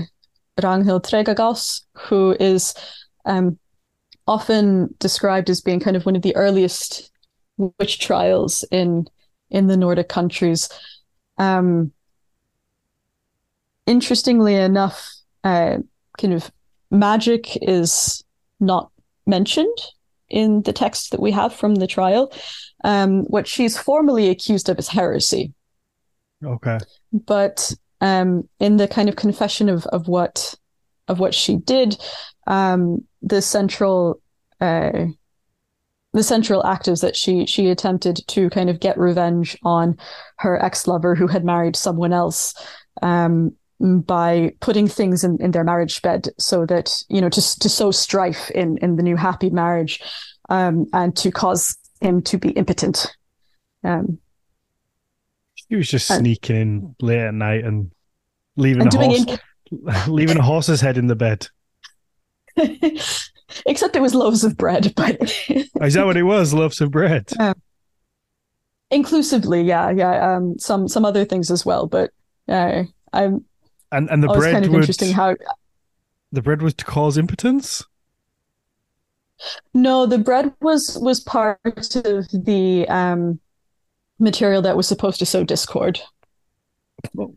[0.60, 2.74] Ragnhild Tregagås, who is
[3.24, 3.58] um,
[4.26, 7.09] often described as being kind of one of the earliest
[7.78, 9.06] witch trials in
[9.50, 10.68] in the Nordic countries.
[11.38, 11.92] Um,
[13.86, 15.10] interestingly enough,
[15.42, 15.78] uh,
[16.18, 16.50] kind of
[16.90, 18.22] magic is
[18.60, 18.90] not
[19.26, 19.76] mentioned
[20.28, 22.32] in the text that we have from the trial.
[22.84, 25.52] Um, what she's formally accused of is heresy.
[26.44, 26.78] Okay.
[27.12, 30.54] But um, in the kind of confession of of what
[31.08, 32.00] of what she did,
[32.46, 34.22] um, the central
[34.60, 35.06] uh,
[36.12, 39.96] the central act is that she she attempted to kind of get revenge on
[40.38, 42.54] her ex lover who had married someone else.
[43.02, 47.68] Um, by putting things in, in their marriage bed so that you know to to
[47.68, 50.02] sow strife in in the new happy marriage
[50.50, 53.16] um, and to cause him to be impotent
[53.82, 54.18] um,
[55.54, 57.90] he was just sneaking in late at night and
[58.56, 59.38] leaving and a horse in...
[60.12, 61.48] leaving a horse's head in the bed
[63.66, 67.28] except it was loaves of bread but is that what it was loaves of bread
[67.38, 67.54] um,
[68.90, 72.10] inclusively yeah yeah um, some some other things as well but
[72.48, 72.82] uh,
[73.12, 73.44] i'm
[73.92, 75.34] and and the oh, bread kind of would, interesting how
[76.32, 77.84] the bread was to cause impotence.
[79.72, 83.40] No, the bread was was part of the um,
[84.18, 86.00] material that was supposed to sow discord.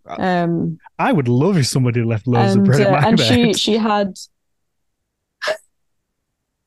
[0.05, 3.17] Um, I would love if somebody left loaves and, of bread uh, in my and
[3.17, 3.25] bed.
[3.25, 4.17] she she had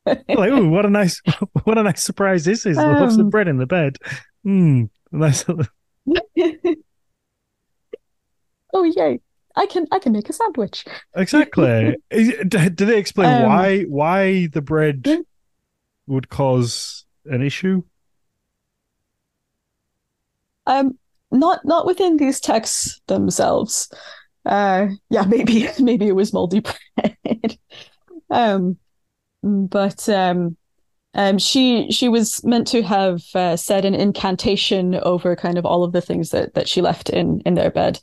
[0.07, 1.21] like, oh, what a nice,
[1.63, 2.77] what a nice surprise this is!
[2.77, 3.97] Um, loaves of bread in the bed.
[4.43, 5.45] Hmm, nice.
[8.73, 9.19] oh yay!
[9.55, 10.85] I can I can make a sandwich.
[11.15, 11.95] Exactly.
[12.11, 15.07] do they explain um, why why the bread
[16.05, 17.83] would cause an issue?
[20.65, 20.97] Um,
[21.31, 23.91] not not within these texts themselves.
[24.45, 27.57] Uh, yeah, maybe maybe it was moldy bread.
[28.29, 28.77] um,
[29.47, 30.57] but um,
[31.13, 35.83] um, she she was meant to have uh, said an incantation over kind of all
[35.83, 37.99] of the things that that she left in in their bed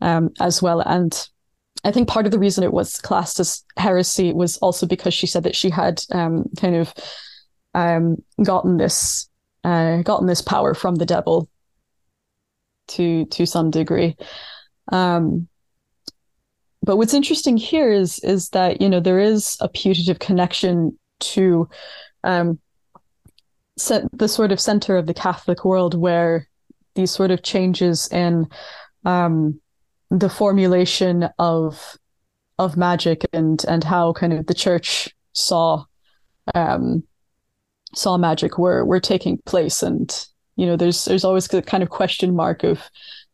[0.00, 0.80] um, as well.
[0.80, 1.28] And
[1.84, 5.26] I think part of the reason it was classed as heresy was also because she
[5.26, 6.92] said that she had um, kind of
[7.74, 9.28] um, gotten this
[9.62, 11.48] uh, gotten this power from the devil
[12.88, 14.16] to to some degree.
[14.90, 15.48] Um,
[16.86, 21.68] but what's interesting here is is that you know there is a putative connection to
[22.22, 22.58] um,
[24.12, 26.48] the sort of center of the Catholic world where
[26.94, 28.46] these sort of changes in
[29.04, 29.60] um,
[30.10, 31.96] the formulation of
[32.58, 35.84] of magic and and how kind of the church saw
[36.54, 37.02] um
[37.94, 39.82] saw magic were were taking place.
[39.82, 42.80] And you know there's there's always the kind of question mark of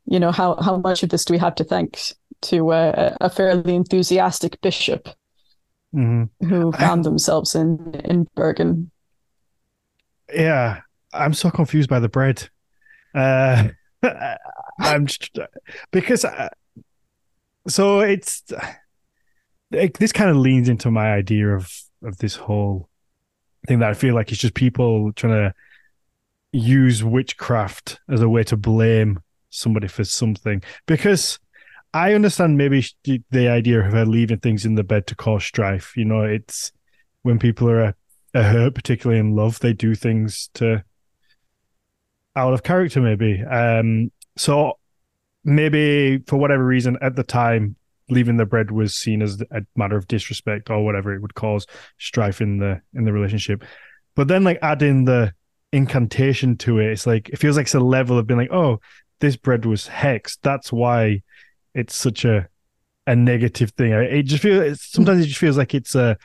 [0.07, 1.99] you know how how much of this do we have to thank
[2.41, 5.09] to a, a fairly enthusiastic bishop
[5.95, 6.47] mm-hmm.
[6.47, 8.91] who found themselves in in Bergen
[10.33, 10.81] yeah
[11.13, 12.49] i'm so confused by the bread
[13.15, 13.69] uh
[14.79, 15.39] i'm just
[15.91, 16.49] because uh,
[17.69, 18.43] so it's
[19.73, 21.71] it, this kind of leans into my idea of
[22.03, 22.89] of this whole
[23.67, 25.55] thing that I feel like it's just people trying to
[26.53, 29.21] use witchcraft as a way to blame
[29.53, 31.39] somebody for something because
[31.95, 35.97] I understand maybe the idea of her leaving things in the bed to cause strife.
[35.97, 36.73] You know, it's
[37.23, 37.95] when people are,
[38.35, 40.83] hurt, particularly in love, they do things to
[42.35, 43.43] out of character, maybe.
[43.43, 44.79] Um, so
[45.45, 47.77] maybe for whatever reason at the time
[48.09, 51.67] leaving the bread was seen as a matter of disrespect or whatever it would cause
[51.99, 53.65] strife in the in the relationship
[54.15, 55.33] but then like adding the
[55.73, 58.79] incantation to it it's like it feels like it's a level of being like oh
[59.23, 61.23] this bread was hexed that's why
[61.75, 62.47] it's such a
[63.07, 63.93] a negative thing.
[63.93, 66.17] It just feels sometimes it just feels like it's a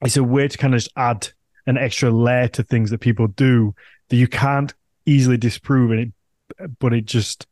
[0.00, 1.28] it's a way to kind of just add
[1.66, 3.74] an extra layer to things that people do
[4.08, 4.74] that you can't
[5.06, 7.46] easily disprove, and it but it just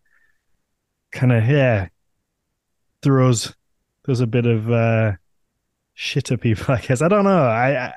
[1.12, 1.88] kind of yeah
[3.02, 3.54] throws
[4.04, 5.12] throws a bit of uh
[5.94, 6.74] shit at people.
[6.74, 7.44] I guess I don't know.
[7.44, 7.94] I, I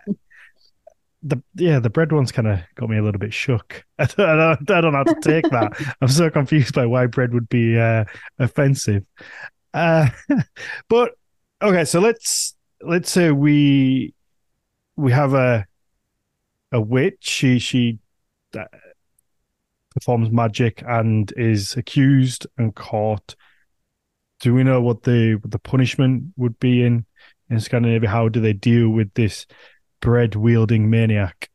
[1.24, 3.84] the yeah the bread one's kind of got me a little bit shook.
[4.00, 5.74] I don't, I don't, know how to take that.
[6.02, 8.04] I'm so confused by why bread would be uh,
[8.40, 9.06] offensive.
[9.74, 10.10] Uh,
[10.90, 11.14] but
[11.62, 14.14] okay, so let's let's say we
[14.96, 15.66] we have a
[16.72, 17.20] a witch.
[17.22, 18.00] She she
[18.58, 18.66] uh,
[19.92, 23.36] performs magic and is accused and caught.
[24.42, 27.06] Do we know what the what the punishment would be in
[27.50, 28.10] in Scandinavia?
[28.10, 29.46] How do they deal with this
[30.04, 31.50] bread wielding maniac?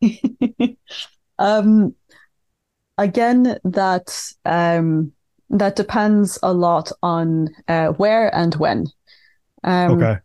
[1.38, 1.94] um,
[2.96, 5.12] again, that um,
[5.50, 8.86] that depends a lot on uh, where and when.
[9.62, 10.20] Um, okay.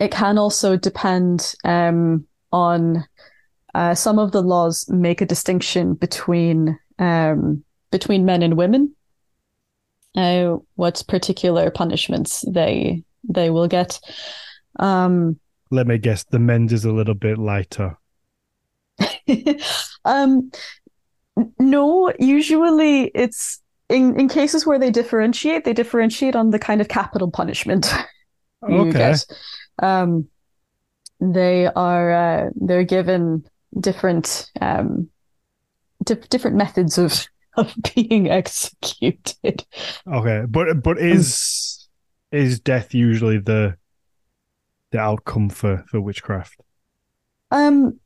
[0.00, 3.04] It can also depend um, on
[3.74, 8.94] uh, some of the laws make a distinction between um, between men and women.
[10.16, 14.00] Uh, what particular punishments they they will get.
[14.80, 15.38] Um,
[15.70, 17.98] Let me guess, the men's is a little bit lighter.
[20.04, 20.50] um,
[21.58, 25.64] no, usually it's in in cases where they differentiate.
[25.64, 27.92] They differentiate on the kind of capital punishment.
[28.62, 29.14] okay.
[29.80, 30.28] Um,
[31.20, 33.44] they are uh, they're given
[33.78, 35.08] different um,
[36.04, 39.64] di- different methods of of being executed.
[40.06, 41.88] Okay, but but is
[42.32, 43.76] um, is death usually the
[44.90, 46.60] the outcome for for witchcraft?
[47.50, 47.98] Um,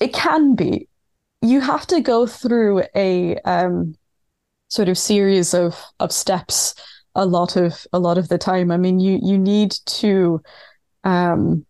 [0.00, 0.88] it can be.
[1.42, 3.96] You have to go through a um
[4.68, 6.74] sort of series of of steps
[7.14, 8.70] a lot of a lot of the time.
[8.70, 10.42] I mean, you you need to
[11.04, 11.64] um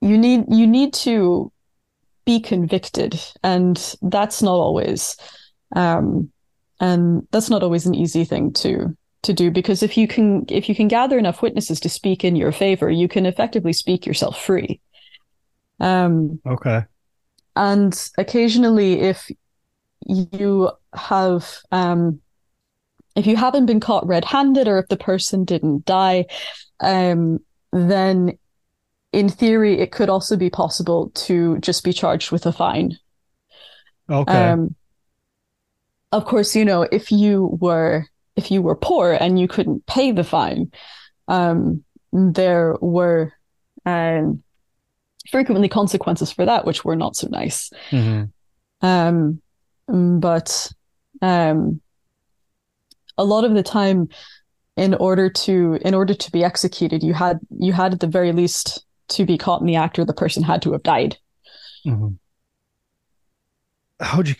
[0.00, 1.50] you need you need to
[2.24, 5.16] be convicted and that's not always
[5.76, 6.30] um
[6.80, 10.68] and that's not always an easy thing to to do because if you can if
[10.68, 14.40] you can gather enough witnesses to speak in your favor you can effectively speak yourself
[14.40, 14.80] free
[15.80, 16.84] um okay
[17.56, 19.30] and occasionally if
[20.06, 22.20] you have um
[23.16, 26.24] if you haven't been caught red-handed or if the person didn't die
[26.80, 27.40] um
[27.72, 28.38] then
[29.16, 32.98] in theory, it could also be possible to just be charged with a fine.
[34.10, 34.50] Okay.
[34.50, 34.74] Um,
[36.12, 38.04] of course, you know, if you were
[38.36, 40.70] if you were poor and you couldn't pay the fine,
[41.28, 41.82] um,
[42.12, 43.32] there were
[43.84, 44.42] um,
[45.30, 47.70] frequently consequences for that, which were not so nice.
[47.90, 48.86] Mm-hmm.
[48.86, 49.40] Um,
[50.20, 50.72] but
[51.22, 51.80] um,
[53.18, 54.08] a lot of the time,
[54.76, 58.32] in order to in order to be executed, you had you had at the very
[58.32, 61.16] least to be caught in the act or the person had to have died.
[61.86, 62.08] Mm-hmm.
[64.00, 64.34] How would you?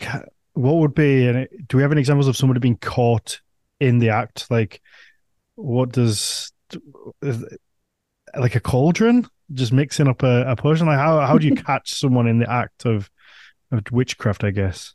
[0.53, 1.47] What would be?
[1.67, 3.41] Do we have any examples of somebody being caught
[3.79, 4.49] in the act?
[4.49, 4.81] Like,
[5.55, 6.51] what does
[8.35, 10.87] like a cauldron just mixing up a, a potion?
[10.87, 13.09] Like, how how do you catch someone in the act of
[13.71, 14.43] of witchcraft?
[14.43, 14.93] I guess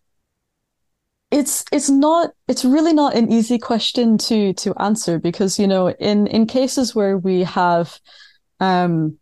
[1.30, 5.88] it's it's not it's really not an easy question to to answer because you know
[5.88, 7.98] in in cases where we have
[8.60, 9.18] um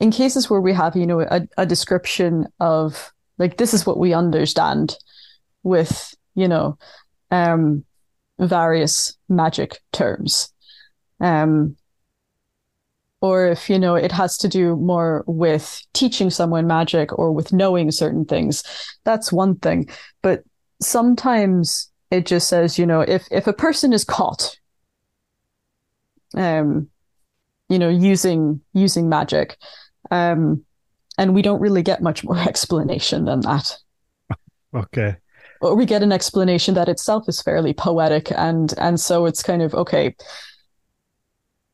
[0.00, 3.98] in cases where we have, you know, a, a description of like this is what
[3.98, 4.96] we understand
[5.62, 6.78] with, you know,
[7.30, 7.84] um,
[8.40, 10.52] various magic terms.
[11.20, 11.76] Um,
[13.20, 17.52] or if you know it has to do more with teaching someone magic or with
[17.52, 18.64] knowing certain things
[19.04, 19.86] that's one thing
[20.22, 20.42] but
[20.80, 24.56] sometimes it just says you know if if a person is caught
[26.34, 26.88] um
[27.68, 29.58] you know using using magic
[30.10, 30.64] um,
[31.18, 33.76] and we don't really get much more explanation than that.
[34.74, 35.16] Okay.
[35.60, 39.62] Or we get an explanation that itself is fairly poetic, and and so it's kind
[39.62, 40.14] of okay.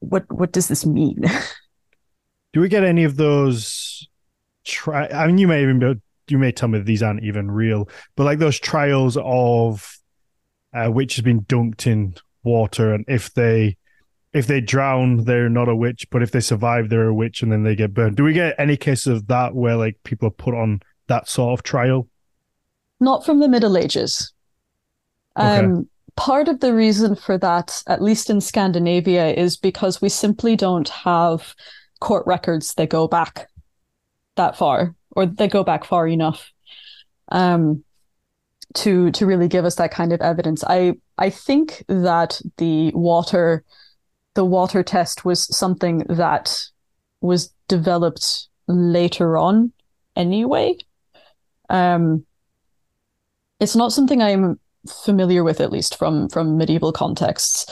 [0.00, 1.24] What what does this mean?
[2.52, 4.08] Do we get any of those?
[4.64, 5.06] Try.
[5.08, 5.94] I mean, you may even be,
[6.28, 9.96] you may tell me these aren't even real, but like those trials of
[10.74, 13.76] uh, which has been dunked in water, and if they
[14.32, 17.50] if they drown, they're not a witch, but if they survive, they're a witch, and
[17.50, 18.16] then they get burned.
[18.16, 21.58] Do we get any cases of that where like people are put on that sort
[21.58, 22.08] of trial?
[23.00, 24.32] Not from the Middle Ages.
[25.38, 25.64] Okay.
[25.64, 30.56] Um, part of the reason for that, at least in Scandinavia, is because we simply
[30.56, 31.54] don't have
[32.00, 33.48] court records that go back
[34.36, 36.52] that far, or they go back far enough.
[37.28, 37.84] Um,
[38.74, 40.62] to to really give us that kind of evidence.
[40.64, 43.64] I I think that the water
[44.34, 46.62] the water test was something that
[47.20, 49.72] was developed later on
[50.14, 50.76] anyway.
[51.70, 52.26] Um,
[53.60, 57.66] it's not something I'm familiar with, at least from from medieval contexts.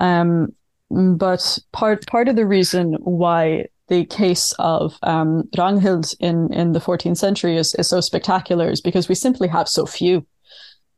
[0.00, 0.54] Um,
[0.90, 6.80] but part part of the reason why the case of um, Ragnhild in in the
[6.80, 10.26] 14th century is is so spectacular is because we simply have so few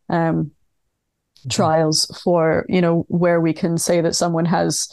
[0.09, 1.49] um, mm-hmm.
[1.49, 4.93] trials for you know where we can say that someone has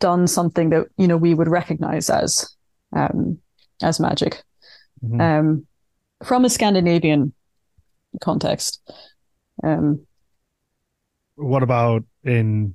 [0.00, 2.54] done something that you know we would recognize as
[2.94, 3.38] um,
[3.82, 4.42] as magic
[5.04, 5.20] mm-hmm.
[5.20, 5.66] um,
[6.24, 7.32] from a Scandinavian
[8.20, 8.80] context.
[9.62, 10.06] Um,
[11.36, 12.74] what about in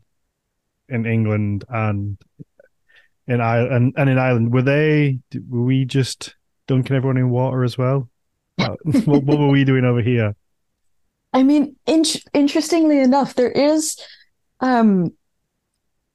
[0.90, 2.18] in England and
[3.28, 4.54] in Ireland and in Ireland?
[4.54, 5.20] Were they?
[5.50, 6.36] Were we just
[6.68, 8.10] dunking everyone in water as well?
[8.58, 10.36] what, what were we doing over here?
[11.34, 12.04] I mean, in-
[12.34, 13.98] interestingly enough, there is,
[14.60, 15.12] um,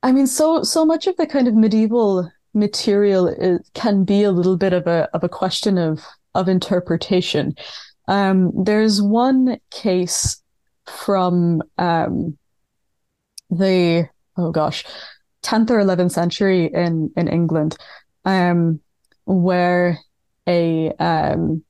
[0.03, 4.31] I mean, so so much of the kind of medieval material is, can be a
[4.31, 6.05] little bit of a of a question of
[6.35, 7.55] of interpretation.
[8.09, 10.43] Um, there's one case
[10.87, 12.37] from um,
[13.51, 14.85] the oh gosh,
[15.43, 17.77] 10th or 11th century in in England,
[18.25, 18.81] um,
[19.25, 19.99] where
[20.49, 21.63] a um,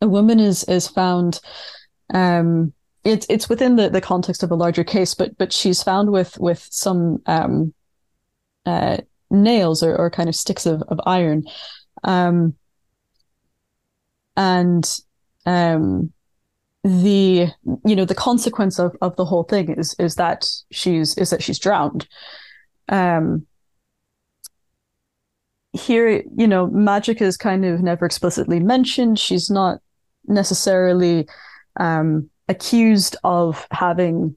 [0.00, 1.40] a woman is is found
[2.14, 2.72] um,
[3.04, 6.38] it's it's within the, the context of a larger case, but but she's found with
[6.38, 7.74] with some um,
[8.66, 8.98] uh,
[9.30, 11.44] nails or, or kind of sticks of, of iron,
[12.04, 12.54] um,
[14.36, 14.88] and
[15.46, 16.12] um,
[16.82, 17.48] the
[17.84, 21.42] you know the consequence of, of the whole thing is is that she's is that
[21.42, 22.06] she's drowned.
[22.88, 23.46] Um,
[25.72, 29.18] here, you know, magic is kind of never explicitly mentioned.
[29.18, 29.78] She's not
[30.26, 31.28] necessarily
[31.78, 34.36] um, accused of having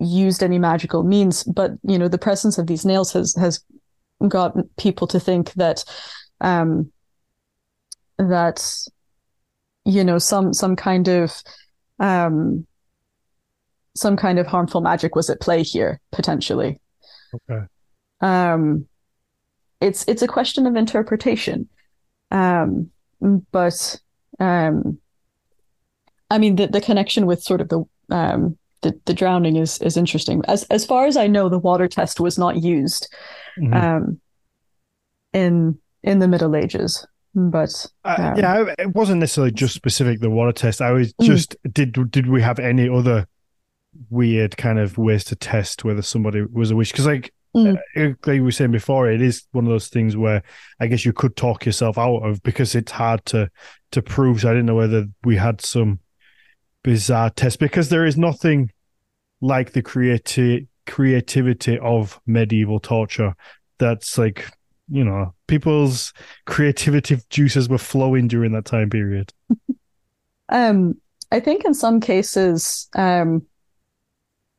[0.00, 3.62] used any magical means, but you know the presence of these nails has has
[4.28, 5.84] got people to think that
[6.40, 6.90] um,
[8.18, 8.86] that
[9.84, 11.42] you know some some kind of
[12.00, 12.66] um,
[13.94, 16.80] some kind of harmful magic was at play here potentially.
[17.34, 17.66] Okay.
[18.20, 18.86] Um,
[19.80, 21.68] it's it's a question of interpretation,
[22.30, 22.90] um,
[23.52, 24.00] but
[24.40, 24.98] um,
[26.30, 29.96] I mean, the, the connection with sort of the um, the, the drowning is is
[29.96, 30.42] interesting.
[30.46, 33.08] As as far as I know, the water test was not used
[33.58, 33.74] mm-hmm.
[33.74, 34.20] um,
[35.32, 37.06] in in the Middle Ages.
[37.34, 40.80] But uh, um, yeah, it wasn't necessarily just specific the water test.
[40.80, 41.26] I was mm.
[41.26, 41.72] just mm.
[41.72, 43.26] did did we have any other
[44.10, 46.92] weird kind of ways to test whether somebody was a witch?
[46.92, 47.78] Because like Mm.
[47.96, 50.42] Uh, like we were saying before, it is one of those things where
[50.80, 53.48] I guess you could talk yourself out of because it's hard to
[53.92, 54.40] to prove.
[54.40, 56.00] So I didn't know whether we had some
[56.82, 58.72] bizarre test because there is nothing
[59.40, 63.34] like the creati- creativity of medieval torture
[63.78, 64.50] that's like
[64.90, 66.12] you know people's
[66.46, 69.32] creativity juices were flowing during that time period
[70.50, 70.94] um
[71.32, 73.42] i think in some cases um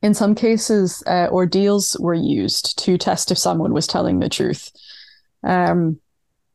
[0.02, 4.70] in some cases uh, ordeals were used to test if someone was telling the truth
[5.44, 5.98] um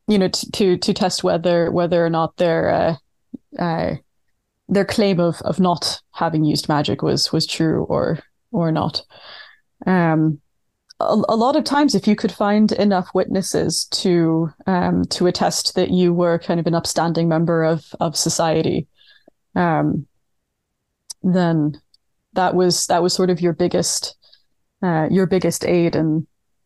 [0.07, 2.95] you know t- to to test whether whether or not their uh,
[3.57, 3.95] uh
[4.71, 8.19] their claim of of not having used magic was was true or
[8.51, 9.03] or not.
[9.85, 10.41] Um,
[11.01, 15.75] a, a, lot of times, if you could find enough witnesses to um, to attest
[15.75, 18.87] that you were kind of an upstanding member of of society,
[19.55, 20.05] um,
[21.23, 21.79] then
[22.33, 24.15] that was that was sort of your biggest
[24.81, 26.25] uh, your biggest aid and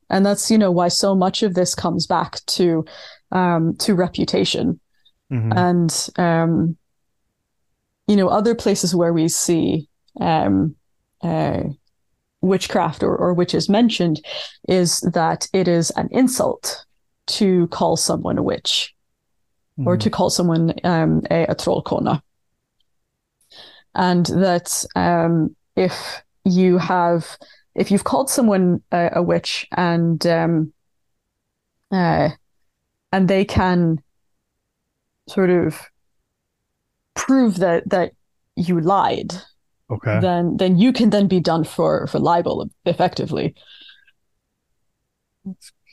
[0.09, 2.85] and that's you know why so much of this comes back to
[3.31, 4.79] um, to reputation
[5.31, 5.51] mm-hmm.
[5.51, 6.77] and um,
[8.07, 9.87] you know, other places where we see
[10.19, 10.75] um,
[11.21, 11.63] uh,
[12.45, 14.23] witchcraft or, or witches mentioned
[14.67, 16.85] is that it is an insult
[17.27, 18.93] to call someone a witch
[19.79, 19.85] mm.
[19.85, 22.21] or to call someone um, a, a trollkona.
[23.93, 27.37] And that um, if you have,
[27.75, 30.73] if you've called someone a, a witch and um,
[31.91, 32.29] uh,
[33.11, 34.03] and they can
[35.29, 35.79] sort of
[37.13, 38.11] prove that that
[38.55, 39.33] you lied,
[39.89, 43.55] okay, then then you can then be done for for libel effectively.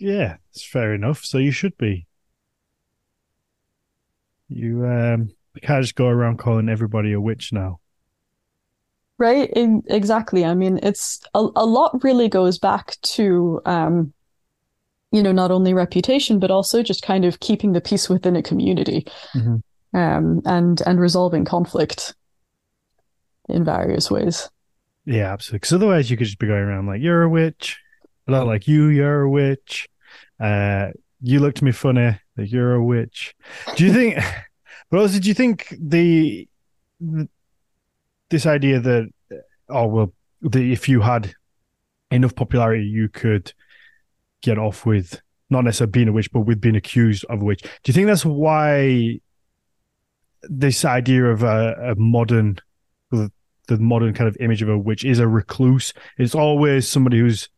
[0.00, 1.24] Yeah, it's fair enough.
[1.24, 2.06] So you should be.
[4.48, 5.30] You um
[5.62, 7.80] can't just go around calling everybody a witch now.
[9.18, 10.44] Right, In, exactly.
[10.44, 14.12] I mean, it's a, a lot really goes back to um
[15.10, 18.42] you know not only reputation but also just kind of keeping the peace within a
[18.42, 19.06] community.
[19.34, 19.56] Mm-hmm
[19.94, 22.14] um, and and resolving conflict.
[23.48, 24.50] In various ways.
[25.04, 25.56] Yeah, absolutely.
[25.56, 27.78] Because otherwise, you could just be going around like, "You're a witch."
[28.28, 28.86] I don't like you.
[28.86, 29.88] You're a witch.
[30.38, 30.88] Uh,
[31.20, 32.18] you looked me funny.
[32.36, 33.34] Like you're a witch.
[33.76, 34.16] Do you think?
[34.90, 36.48] but also, do you think the,
[37.00, 37.28] the
[38.30, 39.10] this idea that
[39.68, 40.12] oh well,
[40.54, 41.34] if you had
[42.10, 43.52] enough popularity, you could
[44.42, 45.20] get off with
[45.50, 47.62] not necessarily being a witch, but with being accused of a witch.
[47.62, 49.20] Do you think that's why
[50.42, 52.58] this idea of a, a modern,
[53.76, 55.92] the, modern kind of image of a witch is a recluse?
[56.18, 57.48] It's always somebody who's,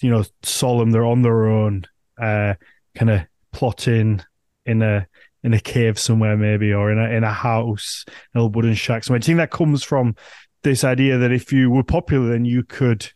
[0.00, 0.90] you know, solemn.
[0.90, 1.86] They're on their own,
[2.20, 2.54] uh,
[2.94, 3.22] kind of
[3.52, 4.22] plotting
[4.66, 5.06] in a
[5.44, 8.04] in a cave somewhere, maybe, or in a in a house,
[8.34, 9.18] an old wooden shack somewhere.
[9.18, 10.14] Do you think that comes from
[10.62, 13.10] this idea that if you were popular, then you could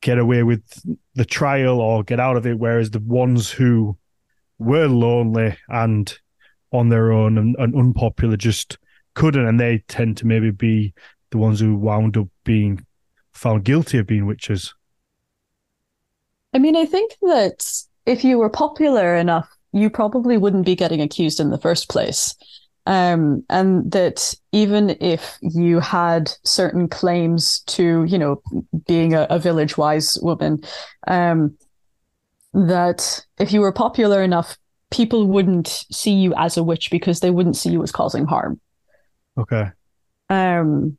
[0.00, 0.62] get away with
[1.14, 3.96] the trial or get out of it, whereas the ones who
[4.58, 6.18] were lonely and
[6.72, 8.78] on their own and, and unpopular just
[9.14, 10.92] couldn't, and they tend to maybe be
[11.30, 12.84] the ones who wound up being
[13.32, 14.74] found guilty of being witches.
[16.52, 17.66] I mean, I think that
[18.06, 22.34] if you were popular enough, you probably wouldn't be getting accused in the first place.
[22.86, 28.42] Um, and that even if you had certain claims to, you know,
[28.86, 30.62] being a, a village wise woman,
[31.06, 31.56] um,
[32.52, 34.56] that if you were popular enough,
[34.90, 38.60] people wouldn't see you as a witch because they wouldn't see you as causing harm.
[39.38, 39.70] Okay.
[40.30, 40.96] Um,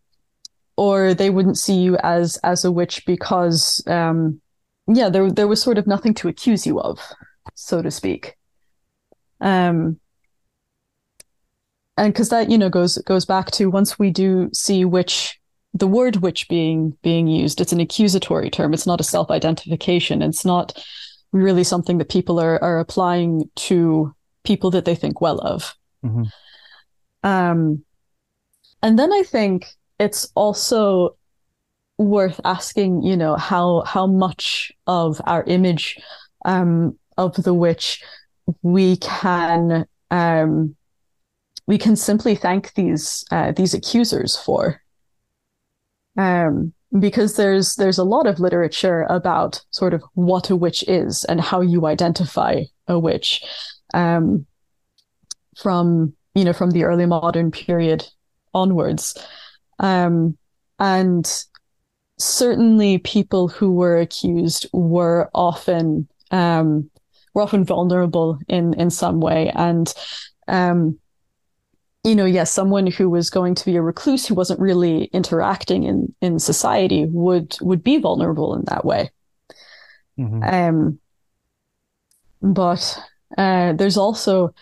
[0.77, 4.41] or they wouldn't see you as as a witch because, um,
[4.87, 6.99] yeah, there there was sort of nothing to accuse you of,
[7.53, 8.35] so to speak.
[9.41, 9.99] Um,
[11.97, 15.39] and because that you know goes goes back to once we do see witch
[15.73, 20.45] the word witch being being used it's an accusatory term it's not a self-identification it's
[20.45, 20.83] not
[21.31, 24.13] really something that people are are applying to
[24.43, 26.23] people that they think well of mm-hmm.
[27.27, 27.83] um
[28.85, 29.65] and then i think
[29.99, 31.15] it's also
[31.97, 35.97] worth asking you know how how much of our image
[36.45, 38.03] um of the witch
[38.61, 40.75] we can um
[41.67, 44.81] we can simply thank these uh, these accusers for.
[46.17, 51.25] Um, because there's there's a lot of literature about sort of what a witch is
[51.25, 53.43] and how you identify a witch,
[53.93, 54.45] um,
[55.57, 58.07] from you know from the early modern period
[58.55, 59.15] onwards,
[59.79, 60.37] um,
[60.79, 61.45] and
[62.17, 66.89] certainly people who were accused were often um,
[67.33, 69.93] were often vulnerable in in some way and
[70.47, 70.97] um,
[72.05, 75.83] you know, yes, someone who was going to be a recluse who wasn't really interacting
[75.83, 79.09] in in society would would be vulnerable in that way.
[80.19, 80.43] Mm-hmm.
[80.43, 80.99] Um,
[82.43, 82.99] but
[83.35, 84.53] uh, there's also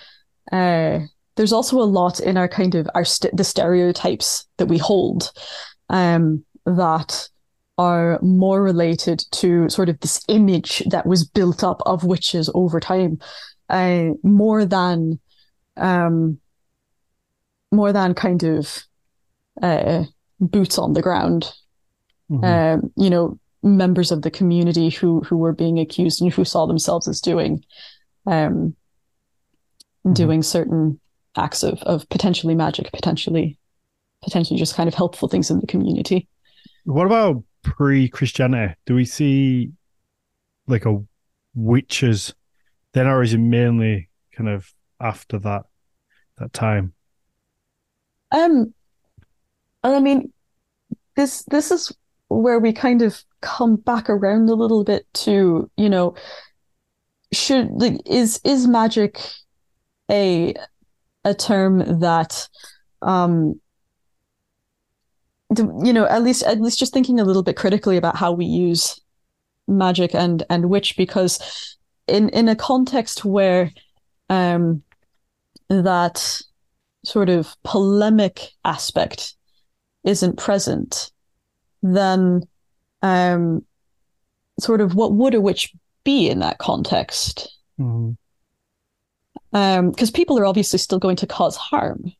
[0.53, 0.99] uh,
[1.35, 5.31] there's also a lot in our kind of our st- the stereotypes that we hold
[5.89, 7.29] um, that
[7.77, 12.79] are more related to sort of this image that was built up of witches over
[12.79, 13.19] time,
[13.69, 15.19] uh, more than
[15.77, 16.39] um,
[17.71, 18.83] more than kind of
[19.61, 20.03] uh,
[20.39, 21.51] boots on the ground.
[22.29, 22.43] Mm-hmm.
[22.43, 26.67] Um, you know, members of the community who who were being accused and who saw
[26.67, 27.63] themselves as doing
[28.27, 28.75] um,
[30.05, 30.13] mm-hmm.
[30.13, 30.99] doing certain
[31.35, 33.57] acts of of potentially magic, potentially
[34.23, 36.27] potentially just kind of helpful things in the community.
[36.85, 38.75] What about pre-Christianity?
[38.85, 39.71] Do we see
[40.67, 41.01] like a
[41.55, 42.33] witches
[42.93, 45.63] then, or is it mainly kind of after that
[46.37, 46.93] that time?
[48.31, 48.73] Um,
[49.83, 50.31] and I mean,
[51.15, 51.91] this this is
[52.29, 56.15] where we kind of come back around a little bit to you know,
[57.31, 59.19] should like is is magic
[60.09, 60.53] a
[61.25, 62.47] a term that
[63.01, 63.59] um
[65.83, 68.45] you know at least at least just thinking a little bit critically about how we
[68.45, 68.99] use
[69.67, 73.71] magic and and witch because in in a context where
[74.29, 74.81] um
[75.69, 76.41] that
[77.03, 79.35] sort of polemic aspect
[80.03, 81.11] isn't present,
[81.81, 82.41] then
[83.01, 83.65] um,
[84.59, 87.57] sort of what would a witch be in that context?
[87.79, 88.11] Mm-hmm.
[89.53, 92.11] Because um, people are obviously still going to cause harm.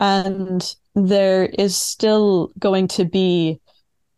[0.00, 3.60] And there is still going to be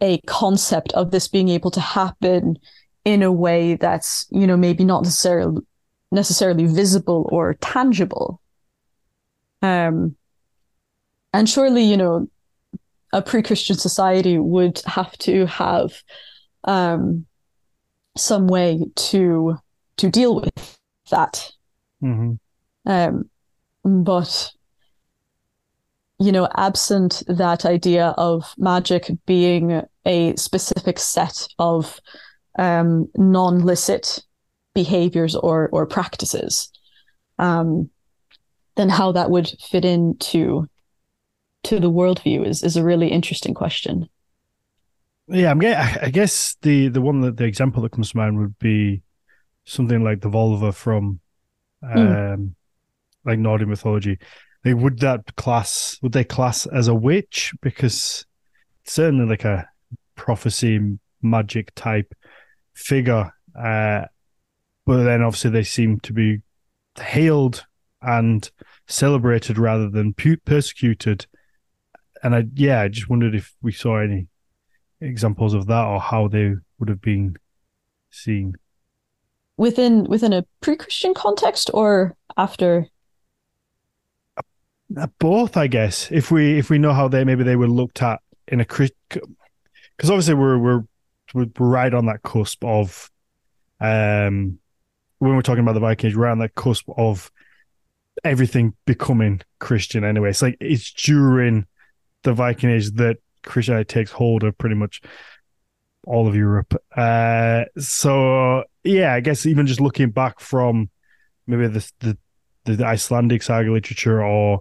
[0.01, 2.59] a concept of this being able to happen
[3.05, 5.61] in a way that's, you know, maybe not necessarily
[6.11, 8.41] necessarily visible or tangible.
[9.61, 10.17] Um,
[11.33, 12.29] and surely, you know,
[13.13, 16.03] a pre-Christian society would have to have
[16.65, 17.27] um,
[18.17, 19.57] some way to
[19.99, 21.53] to deal with that.
[22.07, 22.91] Mm-hmm.
[22.91, 23.31] Um,
[24.05, 24.53] but
[26.19, 32.01] you know, absent that idea of magic being a specific set of
[32.59, 34.25] um, non-licit
[34.75, 36.71] behaviors or or practices,
[37.39, 37.91] um,
[38.77, 40.67] then how that would fit into
[41.65, 44.09] to the worldview is is a really interesting question.
[45.29, 48.39] Yeah, I'm getting, I guess the the one that the example that comes to mind
[48.39, 49.03] would be
[49.65, 51.21] something like the Volva from
[51.83, 51.99] hmm.
[51.99, 52.55] um mm.
[53.25, 54.19] like Nordic mythology.
[54.65, 57.53] Like, would that class would they class as a witch?
[57.63, 58.27] Because
[58.85, 59.69] certainly like a
[60.15, 62.13] prophecy magic type
[62.75, 63.33] figure.
[63.59, 64.07] Uh
[64.85, 66.43] but then obviously they seem to be
[66.99, 67.65] hailed
[68.03, 68.51] and
[68.87, 70.15] celebrated rather than
[70.45, 71.27] persecuted.
[72.23, 74.29] And I yeah, I just wondered if we saw any
[75.01, 77.37] examples of that or how they would have been
[78.11, 78.55] seen
[79.57, 82.87] within within a pre-christian context or after
[84.97, 88.03] uh, both i guess if we if we know how they maybe they were looked
[88.03, 88.91] at in a because
[90.05, 90.83] obviously we're we're
[91.35, 93.11] we're right on that cusp of
[93.81, 94.59] um
[95.19, 97.31] when we're talking about the vikings we're on that cusp of
[98.25, 101.67] everything becoming christian anyway it's like it's during
[102.27, 105.01] the viking age that Christianity takes hold of pretty much
[106.07, 106.75] all of Europe.
[106.95, 110.91] Uh, so yeah, I guess even just looking back from
[111.47, 112.19] maybe the, the
[112.65, 114.61] the Icelandic saga literature, or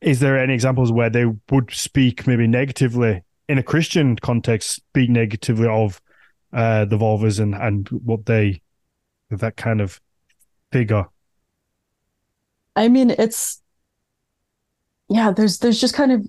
[0.00, 5.10] is there any examples where they would speak maybe negatively in a Christian context, speak
[5.10, 6.00] negatively of
[6.52, 8.62] uh, the Volvas and and what they
[9.30, 10.00] that kind of
[10.70, 11.06] figure?
[12.76, 13.60] I mean, it's
[15.08, 15.30] yeah.
[15.30, 16.26] There's there's just kind of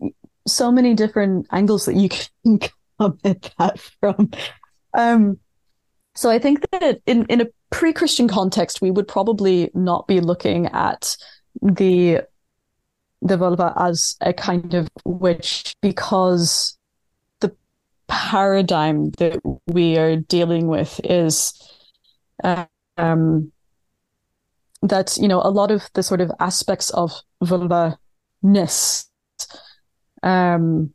[0.47, 2.09] so many different angles that you
[2.43, 2.59] can
[2.99, 4.31] come at that from.
[4.95, 5.39] Um,
[6.15, 10.67] so I think that in, in a pre-Christian context, we would probably not be looking
[10.67, 11.17] at
[11.61, 12.21] the
[13.21, 16.77] the Volva as a kind of witch because
[17.39, 17.55] the
[18.07, 21.53] paradigm that we are dealing with is
[22.97, 23.51] um,
[24.81, 27.97] that you know a lot of the sort of aspects of Volva
[28.41, 29.09] ness
[30.21, 30.93] um,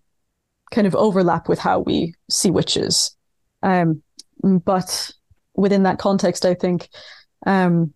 [0.71, 3.17] kind of overlap with how we see witches.
[3.63, 4.03] Um,
[4.43, 5.11] but
[5.55, 6.89] within that context, I think
[7.47, 7.93] um,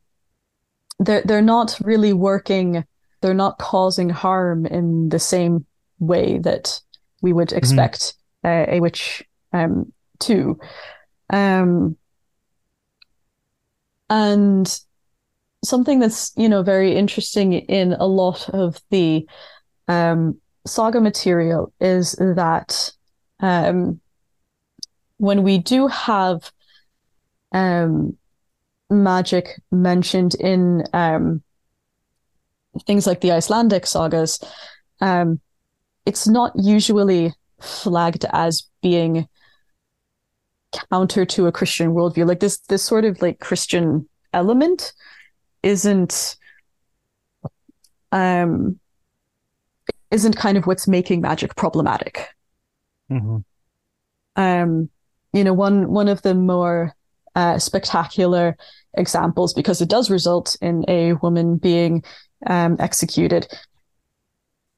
[0.98, 2.84] they're they're not really working.
[3.20, 5.64] They're not causing harm in the same
[5.98, 6.80] way that
[7.22, 7.58] we would mm-hmm.
[7.58, 8.14] expect
[8.44, 8.72] mm-hmm.
[8.72, 9.22] uh, a witch
[9.52, 10.58] um, to.
[11.30, 11.96] Um,
[14.10, 14.80] and
[15.64, 19.26] something that's you know very interesting in a lot of the
[19.88, 22.92] um, saga material is that
[23.40, 24.00] um,
[25.22, 26.50] when we do have
[27.52, 28.18] um,
[28.90, 31.44] magic mentioned in um,
[32.88, 34.40] things like the Icelandic sagas,
[35.00, 35.38] um,
[36.06, 39.28] it's not usually flagged as being
[40.90, 42.26] counter to a Christian worldview.
[42.26, 44.92] Like this, this sort of like Christian element
[45.62, 46.36] isn't
[48.10, 48.80] um
[50.10, 52.26] isn't kind of what's making magic problematic.
[53.08, 53.36] Mm-hmm.
[54.34, 54.90] Um,
[55.32, 56.94] you know, one one of the more
[57.34, 58.56] uh, spectacular
[58.94, 62.04] examples, because it does result in a woman being
[62.46, 63.46] um, executed,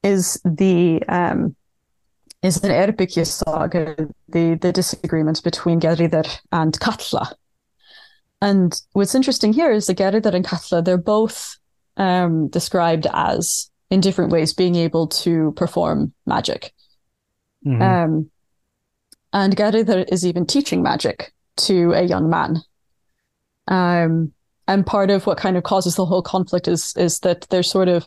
[0.02, 1.56] is the um,
[2.42, 3.96] is an Eyrbyggja saga,
[4.28, 7.34] the the disagreement between Geirridr and Katla.
[8.40, 11.58] And what's interesting here is that Geirridr and Katla, they're both
[11.96, 16.72] um, described as in different ways being able to perform magic.
[17.66, 17.82] Mm-hmm.
[17.82, 18.30] Um,
[19.34, 22.62] and Geirridr is even teaching magic to a young man.
[23.68, 24.32] Um,
[24.66, 27.88] and part of what kind of causes the whole conflict is is that there's sort
[27.88, 28.06] of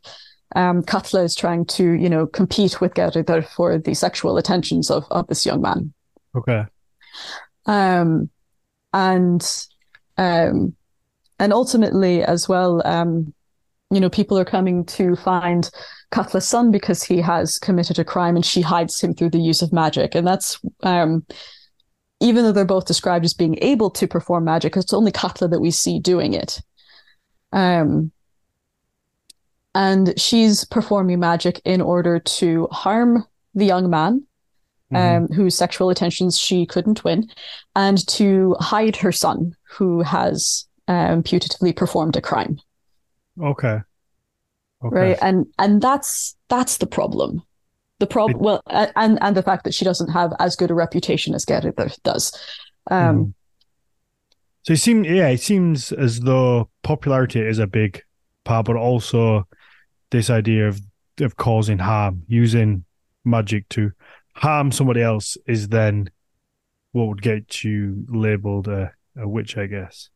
[0.55, 5.05] um, Katla is trying to, you know, compete with Geirridr for the sexual attentions of,
[5.11, 5.93] of this young man.
[6.35, 6.63] Okay.
[7.65, 8.29] Um,
[8.93, 9.67] and
[10.17, 10.73] um,
[11.39, 13.33] and ultimately as well, um,
[13.91, 15.69] you know, people are coming to find
[16.11, 19.61] Katla's son because he has committed a crime and she hides him through the use
[19.61, 20.15] of magic.
[20.15, 21.25] And that's, um,
[22.19, 25.59] even though they're both described as being able to perform magic, it's only Katla that
[25.59, 26.61] we see doing it.
[27.51, 28.11] Um,
[29.75, 34.25] and she's performing magic in order to harm the young man
[34.91, 35.23] mm-hmm.
[35.23, 37.29] um, whose sexual attentions she couldn't win,
[37.75, 42.59] and to hide her son, who has um, putatively performed a crime.
[43.41, 43.79] Okay.
[44.83, 44.95] Okay.
[44.95, 45.17] Right.
[45.21, 47.43] And and that's that's the problem.
[47.99, 51.33] The problem, well, and and the fact that she doesn't have as good a reputation
[51.33, 52.31] as Geirridr does.
[52.91, 53.33] Um, mm.
[54.61, 58.03] So it seems, yeah, it seems as though popularity is a big
[58.43, 59.47] part, but also
[60.11, 60.79] this idea of
[61.19, 62.85] of causing harm, using
[63.25, 63.91] magic to
[64.35, 66.09] harm somebody else is then
[66.91, 70.09] what would get you labeled a, a witch, I guess.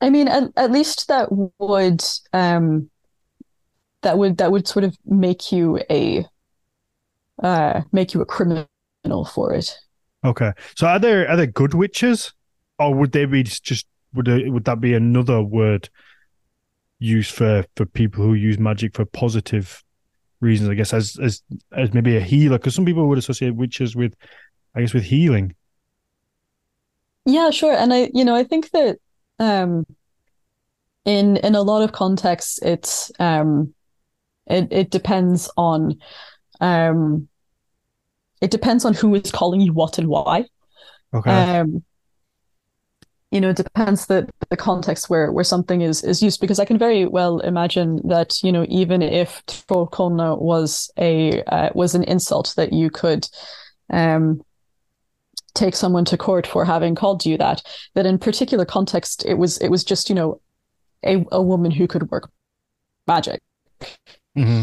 [0.00, 1.28] I mean, at, at least that
[1.58, 2.90] would um
[4.02, 6.26] that would that would sort of make you a
[7.42, 8.68] uh make you a criminal
[9.32, 9.76] for it.
[10.24, 10.52] Okay.
[10.76, 12.32] So are there are there good witches?
[12.78, 15.88] Or would they be just would they, would that be another word
[16.98, 19.82] used for for people who use magic for positive
[20.40, 20.68] reasons?
[20.68, 21.42] I guess as as
[21.72, 24.14] as maybe a healer, because some people would associate witches with,
[24.74, 25.54] I guess, with healing.
[27.24, 27.72] Yeah, sure.
[27.72, 28.98] And I, you know, I think that
[29.38, 29.86] um,
[31.04, 33.74] in in a lot of contexts, it's um,
[34.46, 36.00] it it depends on
[36.60, 37.28] um,
[38.40, 40.44] it depends on who is calling you what and why.
[41.14, 41.30] Okay.
[41.30, 41.84] Um,
[43.30, 46.64] you know, it depends the the context where where something is is used because I
[46.64, 52.04] can very well imagine that you know even if trollkona was a uh, was an
[52.04, 53.28] insult that you could
[53.92, 54.40] um
[55.56, 57.62] take someone to court for having called you that
[57.94, 60.40] that in particular context it was it was just you know
[61.04, 62.30] a a woman who could work
[63.06, 63.40] magic.
[64.34, 64.62] Hmm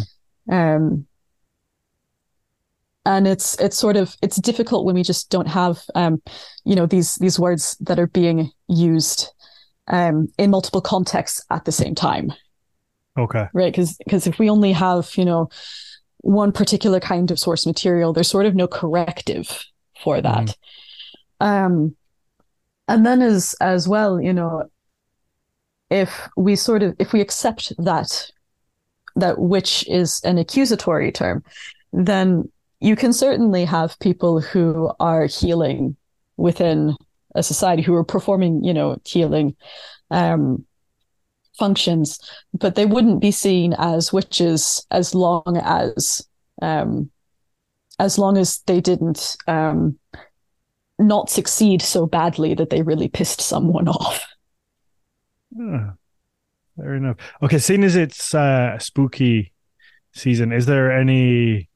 [0.52, 1.06] um
[3.06, 6.22] and it's it's sort of it's difficult when we just don't have um
[6.66, 9.30] you know these these words that are being used
[9.88, 12.34] um in multiple contexts at the same time.
[13.18, 13.46] Okay.
[13.54, 13.72] right?
[13.72, 15.50] Because because if we only have you know
[16.20, 19.66] one particular kind of source material there's sort of no corrective
[20.02, 20.56] for that
[21.44, 21.96] um
[22.88, 24.64] and then as as well you know
[25.90, 28.32] if we sort of if we accept that
[29.16, 31.44] that witch is an accusatory term
[31.92, 35.96] then you can certainly have people who are healing
[36.38, 36.96] within
[37.36, 39.56] a society who are performing you know healing
[40.12, 40.66] um
[41.60, 42.20] functions
[42.54, 46.26] but they wouldn't be seen as witches as long as
[46.62, 47.12] um
[48.00, 50.00] as long as they didn't um
[51.04, 54.26] not succeed so badly that they really pissed someone off
[55.60, 55.94] Ah,
[56.76, 57.18] fair enough.
[57.42, 59.54] Okay, seeing as it's uh, spooky
[60.14, 61.70] season, is there any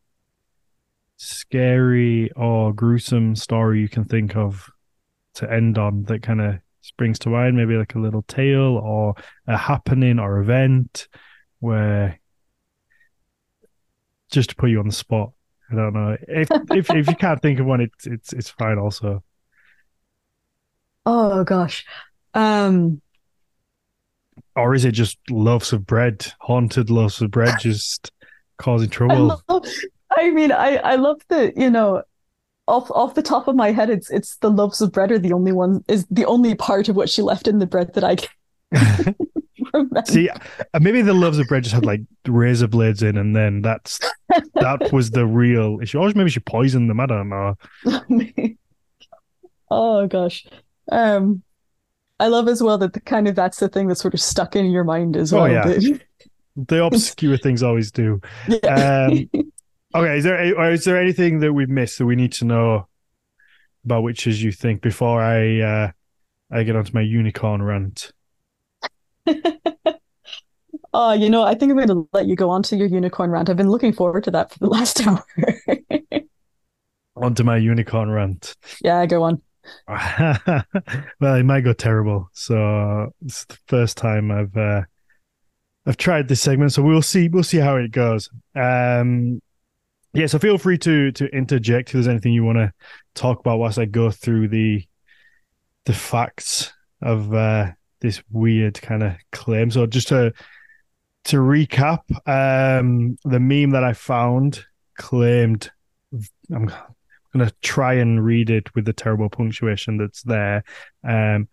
[1.17, 4.69] scary or gruesome story you can think of
[5.35, 7.55] to end on that kind of springs to mind?
[7.55, 9.15] Maybe like a little tale or
[9.45, 11.07] a happening or event
[11.59, 12.19] where
[14.31, 15.31] just to put you on the spot.
[15.71, 18.77] I don't know if if if you can't think of one, it's it's it's fine.
[18.77, 19.23] Also,
[21.05, 21.85] oh gosh
[22.33, 23.01] um
[24.55, 28.11] or is it just loaves of bread, haunted loaves of bread, just
[28.57, 29.41] causing I, trouble?
[29.49, 29.63] love,
[30.17, 32.03] I mean I I love the you know
[32.67, 35.31] off off the top of my head it's it's the loaves of bread are the
[35.33, 38.17] only one is the only part of what she left in the bread that I.
[40.05, 40.37] See, uh,
[40.79, 43.99] maybe the loaves of bread just had like razor blades in, and then that's
[44.55, 45.99] that was the real issue.
[45.99, 46.99] Or maybe she poisoned them.
[46.99, 47.55] I don't know.
[49.69, 50.45] oh gosh.
[50.91, 51.43] Um
[52.19, 54.55] I love as well that the kind of that's the thing that's sort of stuck
[54.55, 55.51] in your mind as Oh, well.
[55.51, 55.63] yeah.
[55.67, 56.01] that-
[56.55, 58.19] The obscure things always do.
[58.47, 59.09] yeah.
[59.11, 59.29] Um,
[59.95, 62.87] Okay, is there or is there anything that we've missed that we need to know
[63.85, 64.41] about witches?
[64.43, 65.91] You think before I uh,
[66.51, 68.11] I get onto my unicorn rant?
[70.93, 73.31] Oh, you know, I think I'm going to let you go on to your unicorn
[73.31, 73.49] rant.
[73.49, 75.25] I've been looking forward to that for the last hour.
[77.15, 78.55] Onto my unicorn rant.
[78.81, 79.41] yeah, go on.
[81.19, 82.29] well, it might go terrible.
[82.33, 84.83] So it's the first time I've uh,
[85.85, 87.27] I've tried this segment, so we'll see.
[87.27, 88.29] We'll see how it goes.
[88.55, 89.41] Um,
[90.13, 92.73] yeah, so feel free to to interject if there's anything you want to
[93.13, 94.85] talk about whilst I go through the
[95.85, 99.71] the facts of uh, this weird kind of claim.
[99.71, 100.33] So just to
[101.25, 104.63] to recap, um, the meme that I found
[104.97, 105.71] claimed.
[106.53, 106.71] I'm
[107.37, 110.63] to try and read it with the terrible punctuation that's there.
[111.03, 111.47] Um,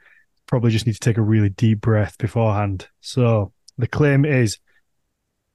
[0.47, 2.89] probably just need to take a really deep breath beforehand.
[3.01, 4.59] So the claim is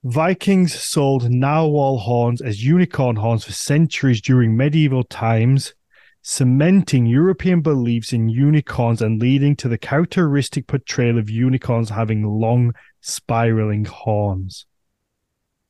[0.04, 5.74] Vikings sold narwhal horns as unicorn horns for centuries during medieval times,
[6.22, 12.74] cementing European beliefs in unicorns and leading to the characteristic portrayal of unicorns having long,
[13.00, 14.66] spiraling horns.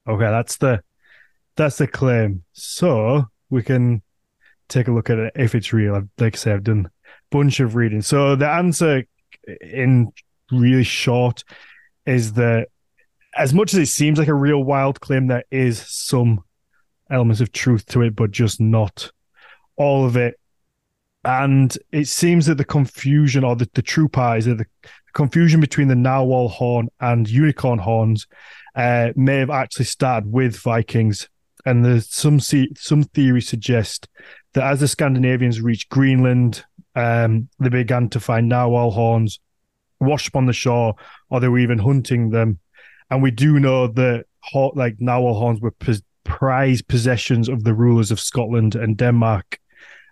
[0.08, 0.82] Okay, that's the
[1.56, 2.42] that's the claim.
[2.52, 4.02] So we can
[4.68, 6.08] take a look at it if it's real.
[6.18, 8.02] Like I say, I've done a bunch of reading.
[8.02, 9.04] So the answer,
[9.60, 10.12] in
[10.50, 11.44] really short,
[12.06, 12.68] is that
[13.36, 16.42] as much as it seems like a real wild claim, there is some
[17.10, 19.12] elements of truth to it, but just not
[19.80, 20.38] all of it.
[21.24, 24.66] And it seems that the confusion, or the, the true part, is the
[25.14, 28.26] confusion between the narwhal horn and unicorn horns
[28.74, 31.28] uh, may have actually started with Vikings.
[31.64, 34.08] And there's some some theories suggest
[34.52, 36.64] that as the Scandinavians reached Greenland,
[36.94, 39.40] um, they began to find narwhal horns
[39.98, 40.94] washed up on the shore,
[41.28, 42.58] or they were even hunting them.
[43.10, 44.24] And we do know that
[44.74, 45.74] like narwhal horns were
[46.24, 49.59] prized possessions of the rulers of Scotland and Denmark.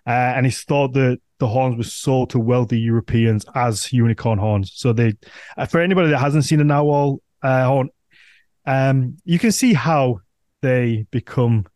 [0.09, 4.71] Uh, and it's thought that the horns were sold to wealthy Europeans as unicorn horns.
[4.73, 5.13] So they,
[5.55, 7.89] uh, for anybody that hasn't seen a narwhal uh, horn,
[8.65, 10.21] um, you can see how
[10.63, 11.67] they become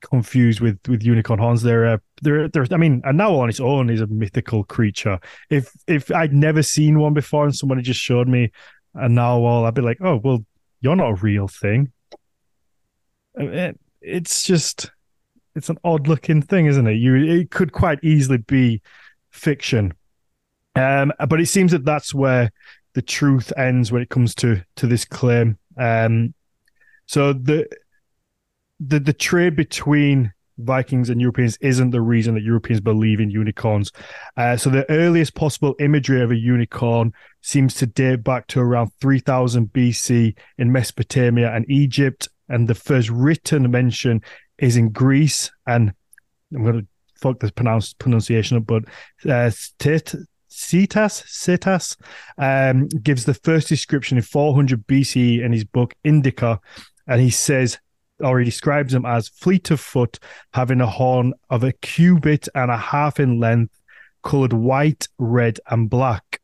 [0.00, 1.62] confused with with unicorn horns.
[1.62, 2.66] They're uh, they're they're.
[2.72, 5.20] I mean, a narwhal on its own is a mythical creature.
[5.48, 8.50] If if I'd never seen one before and somebody just showed me
[8.94, 10.44] a narwhal, I'd be like, oh well,
[10.80, 11.92] you're not a real thing.
[13.36, 14.90] It, it's just
[15.54, 16.94] it's an odd looking thing, isn't it?
[16.94, 18.82] You it could quite easily be
[19.30, 19.94] fiction.
[20.74, 22.52] Um, but it seems that that's where
[22.94, 25.58] the truth ends when it comes to to this claim.
[25.76, 26.34] Um,
[27.06, 27.68] so the
[28.80, 33.92] the the trade between Vikings and Europeans isn't the reason that Europeans believe in unicorns.
[34.36, 38.90] Uh, so the earliest possible imagery of a unicorn seems to date back to around
[39.00, 44.20] 3000 BC in Mesopotamia and Egypt, and the first written mention
[44.58, 45.50] is in Greece.
[45.66, 45.92] And
[46.54, 46.86] I'm going to
[47.16, 48.84] fuck this pronunciation up, but
[49.24, 51.96] uh, Cetas, Cetas
[52.38, 56.60] um, gives the first description in 400 BCE in his book Indica,
[57.06, 57.78] and he says
[58.20, 60.18] or he describes them as fleet of foot,
[60.52, 63.80] having a horn of a cubit and a half in length,
[64.22, 66.40] coloured white, red, and black.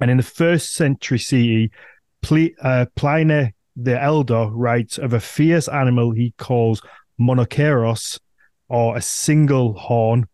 [0.00, 1.68] And in the first century CE,
[2.62, 6.82] uh, Pliny the Elder writes of a fierce animal he calls
[7.20, 8.18] monoceros,
[8.68, 10.26] or a single horn,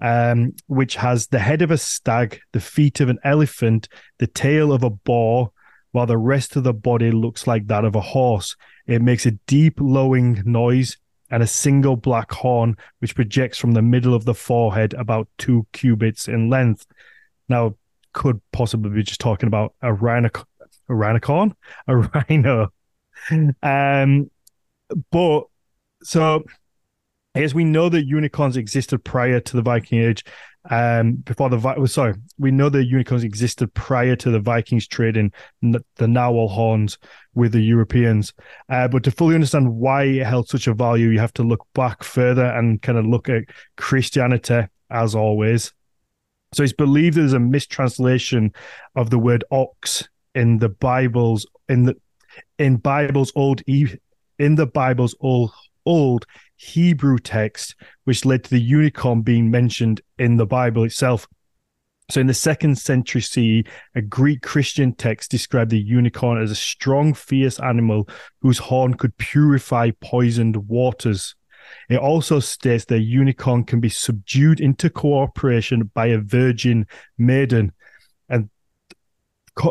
[0.00, 4.72] um, which has the head of a stag, the feet of an elephant, the tail
[4.72, 5.52] of a boar,
[5.92, 8.56] while the rest of the body looks like that of a horse.
[8.86, 10.96] It makes a deep lowing noise
[11.30, 15.66] and a single black horn, which projects from the middle of the forehead about two
[15.72, 16.86] cubits in length.
[17.48, 17.76] Now,
[18.12, 20.30] could possibly be just talking about a rhino,
[20.88, 21.52] a rhinocorn,
[21.86, 22.72] a rhino.
[23.62, 24.30] Um,
[25.10, 25.44] but
[26.02, 26.44] so
[27.34, 30.24] as we know that unicorns existed prior to the Viking Age,
[30.70, 35.32] um, before the well, sorry, we know the unicorns existed prior to the Vikings trading
[35.62, 36.98] the narwhal horns
[37.34, 38.32] with the Europeans.
[38.68, 41.66] Uh, but to fully understand why it held such a value, you have to look
[41.74, 43.44] back further and kind of look at
[43.76, 45.72] Christianity as always.
[46.54, 48.52] So it's believed there's a mistranslation
[48.94, 51.96] of the word ox in the Bible's in the
[52.58, 55.52] in Bible's old in the Bible's old
[55.86, 56.26] old
[56.56, 61.26] Hebrew text, which led to the unicorn being mentioned in the Bible itself.
[62.10, 66.56] So, in the second century CE, a Greek Christian text described the unicorn as a
[66.56, 68.08] strong, fierce animal
[68.40, 71.34] whose horn could purify poisoned waters.
[71.88, 76.86] It also states that unicorn can be subdued into cooperation by a virgin
[77.18, 77.72] maiden,
[78.28, 78.50] and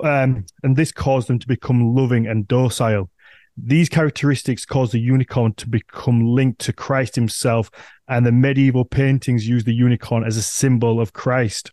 [0.04, 3.10] um, and this caused them to become loving and docile.
[3.58, 7.72] These characteristics caused the unicorn to become linked to Christ himself,
[8.08, 11.72] and the medieval paintings use the unicorn as a symbol of Christ.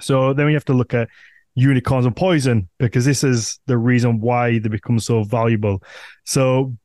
[0.00, 1.08] So then we have to look at
[1.54, 5.82] unicorns and poison because this is the reason why they become so valuable.
[6.24, 6.76] So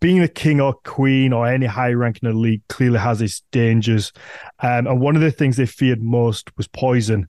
[0.00, 3.42] being a king or queen or any high rank in a league clearly has its
[3.50, 4.12] dangers.
[4.60, 7.28] Um, and one of the things they feared most was poison.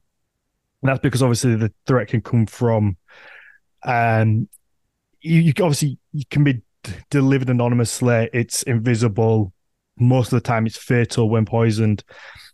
[0.81, 2.97] And that's because obviously the threat can come from
[3.83, 4.47] um,
[5.25, 6.61] you, you obviously you can be
[7.09, 8.29] delivered anonymously.
[8.33, 9.51] It's invisible.
[9.97, 12.03] Most of the time, it's fatal when poisoned.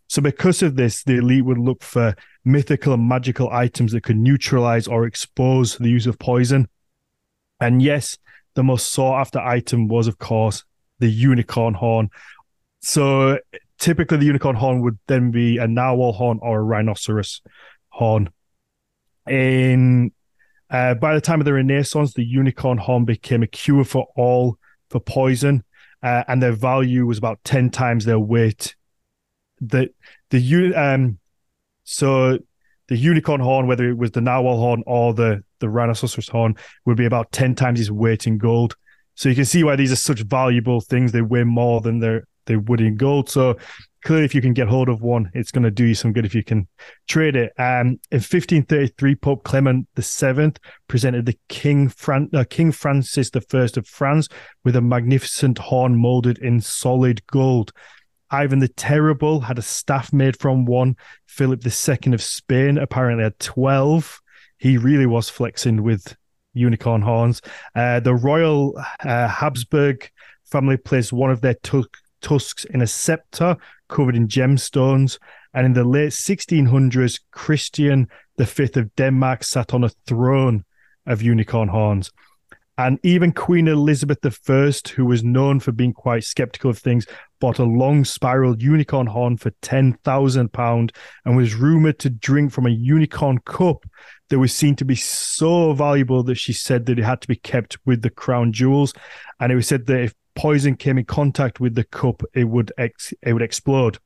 [0.07, 2.15] So, because of this, the elite would look for
[2.45, 6.67] mythical and magical items that could neutralize or expose the use of poison.
[7.59, 8.17] And yes,
[8.55, 10.63] the most sought after item was, of course,
[10.99, 12.09] the unicorn horn.
[12.81, 13.39] So,
[13.79, 17.41] typically, the unicorn horn would then be a narwhal horn or a rhinoceros
[17.89, 18.29] horn.
[19.27, 20.11] In
[20.71, 24.57] uh, by the time of the Renaissance, the unicorn horn became a cure for all
[24.89, 25.63] for poison,
[26.01, 28.75] uh, and their value was about ten times their weight.
[29.59, 29.89] The
[30.29, 31.19] the um,
[31.83, 32.39] so
[32.87, 36.55] the unicorn horn, whether it was the narwhal horn or the the rhinoceros horn,
[36.85, 38.75] would be about ten times its weight in gold.
[39.15, 41.11] So you can see why these are such valuable things.
[41.11, 43.29] They weigh more than they they would in gold.
[43.29, 43.57] So
[44.03, 46.25] clearly, if you can get hold of one, it's going to do you some good
[46.25, 46.67] if you can
[47.07, 47.53] trade it.
[47.57, 50.53] Um, in 1533, Pope Clement VII
[50.87, 53.39] presented the King Fran- uh, King Francis I
[53.77, 54.27] of France
[54.63, 57.71] with a magnificent horn molded in solid gold.
[58.31, 60.95] Ivan the Terrible had a staff made from one.
[61.27, 64.21] Philip II of Spain apparently had 12.
[64.57, 66.15] He really was flexing with
[66.53, 67.41] unicorn horns.
[67.75, 70.09] Uh, the royal uh, Habsburg
[70.45, 71.85] family placed one of their tu-
[72.21, 73.57] tusks in a scepter
[73.89, 75.19] covered in gemstones.
[75.53, 78.07] And in the late 1600s, Christian
[78.39, 80.63] V of Denmark sat on a throne
[81.05, 82.11] of unicorn horns.
[82.77, 84.19] And even Queen Elizabeth
[84.49, 87.05] I, who was known for being quite skeptical of things,
[87.39, 90.91] bought a long spiral unicorn horn for £10,000
[91.25, 93.85] and was rumored to drink from a unicorn cup
[94.29, 97.35] that was seen to be so valuable that she said that it had to be
[97.35, 98.93] kept with the crown jewels.
[99.39, 102.71] And it was said that if poison came in contact with the cup, it would
[102.77, 103.97] ex- it would explode.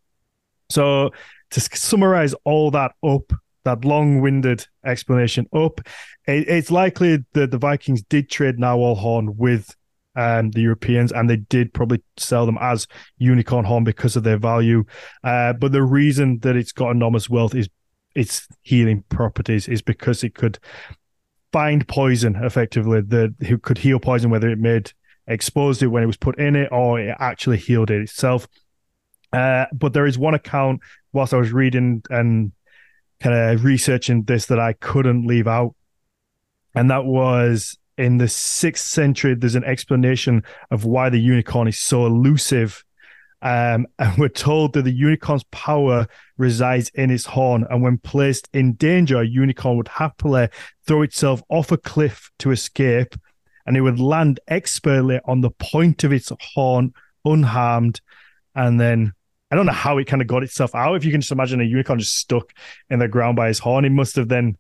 [0.70, 1.12] So
[1.52, 3.32] to summarize all that up,
[3.64, 5.82] that long-winded explanation up.
[6.28, 9.76] It, it's likely that the Vikings did trade narwhal horn with
[10.16, 14.38] um, the Europeans, and they did probably sell them as unicorn horn because of their
[14.38, 14.86] value.
[15.24, 17.68] Uh, but the reason that it's got enormous wealth is
[18.16, 20.58] its healing properties, is because it could
[21.52, 24.94] find poison effectively that could heal poison, whether it made
[25.28, 28.48] exposed it when it was put in it or it actually healed it itself.
[29.34, 32.52] Uh, but there is one account whilst I was reading and
[33.20, 35.76] kind of researching this that I couldn't leave out.
[36.74, 41.80] And that was in the sixth century, there's an explanation of why the unicorn is
[41.80, 42.84] so elusive.
[43.42, 46.08] Um, and we're told that the unicorn's power
[46.38, 47.66] resides in its horn.
[47.70, 50.50] And when placed in danger, a unicorn would happily
[50.86, 53.16] throw itself off a cliff to escape.
[53.66, 56.94] And it would land expertly on the point of its horn,
[57.24, 58.02] unharmed,
[58.54, 59.14] and then
[59.52, 60.96] I don't know how it kind of got itself out.
[60.96, 62.52] If you can just imagine a unicorn just stuck
[62.90, 64.58] in the ground by his horn, it must have then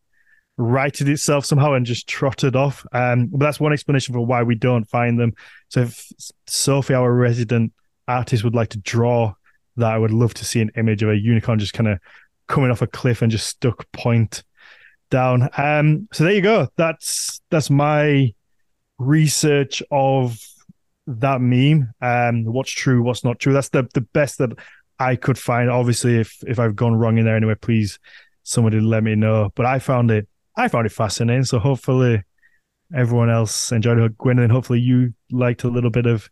[0.57, 2.85] righted itself somehow and just trotted off.
[2.93, 5.33] Um, but that's one explanation for why we don't find them.
[5.69, 6.07] So if
[6.47, 7.73] Sophie, our resident
[8.07, 9.33] artist, would like to draw
[9.77, 11.99] that, I would love to see an image of a unicorn just kind of
[12.47, 14.43] coming off a cliff and just stuck point
[15.09, 15.49] down.
[15.57, 16.67] Um, so there you go.
[16.77, 18.33] That's that's my
[18.97, 20.39] research of
[21.07, 21.91] that meme.
[22.01, 23.53] Um, what's true, what's not true.
[23.53, 24.51] That's the the best that
[24.99, 25.69] I could find.
[25.69, 27.99] Obviously, if if I've gone wrong in there anyway, please
[28.43, 29.51] somebody let me know.
[29.55, 31.43] But I found it I found it fascinating.
[31.43, 32.23] So hopefully
[32.93, 34.17] everyone else enjoyed it.
[34.17, 36.29] Gwyneth, hopefully you liked a little bit of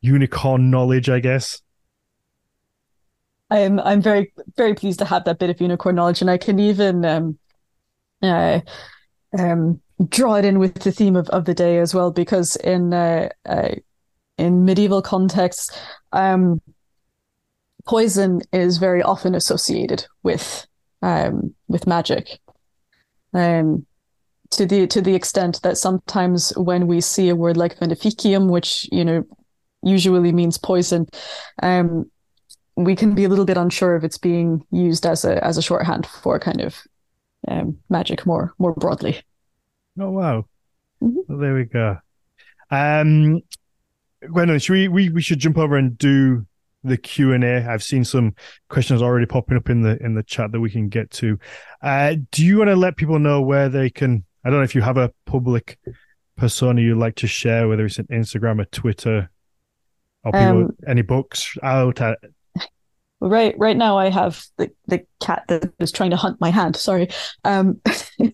[0.00, 1.62] unicorn knowledge, I guess.
[3.50, 6.58] I'm I'm very very pleased to have that bit of unicorn knowledge, and I can
[6.58, 7.38] even um,
[8.22, 8.60] uh,
[9.38, 12.92] um, draw it in with the theme of, of the day as well, because in
[12.92, 13.74] uh, uh,
[14.38, 15.70] in medieval contexts,
[16.12, 16.60] um,
[17.86, 20.66] poison is very often associated with
[21.02, 22.40] um, with magic.
[23.34, 23.86] Um,
[24.50, 28.88] to the to the extent that sometimes when we see a word like veneficium, which
[28.92, 29.24] you know
[29.82, 31.06] usually means poison,
[31.62, 32.10] um,
[32.76, 35.62] we can be a little bit unsure if it's being used as a as a
[35.62, 36.82] shorthand for kind of
[37.48, 39.22] um, magic more more broadly.
[40.00, 40.46] Oh wow!
[41.02, 41.20] Mm-hmm.
[41.28, 41.98] Well, there we go.
[42.70, 43.42] Um,
[44.24, 46.46] Gwendolyne, should we, we we should jump over and do
[46.84, 47.66] the Q and A?
[47.68, 48.34] I've seen some
[48.68, 51.38] questions already popping up in the in the chat that we can get to.
[51.82, 54.24] Uh, do you want to let people know where they can?
[54.44, 55.78] I don't know if you have a public
[56.36, 59.30] persona you like to share, whether it's an Instagram or Twitter,
[60.24, 62.00] or people um, any books out.
[62.00, 62.18] At...
[63.20, 66.76] Right, right now I have the the cat that is trying to hunt my hand.
[66.76, 67.08] Sorry.
[67.44, 67.80] Um,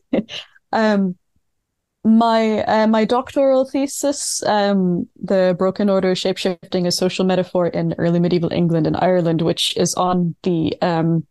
[0.73, 1.17] um,
[2.05, 8.21] my uh, my doctoral thesis, um, the Broken Order shapeshifting a social metaphor in early
[8.21, 11.27] medieval England and Ireland, which is on the um,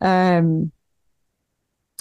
[0.00, 0.72] um,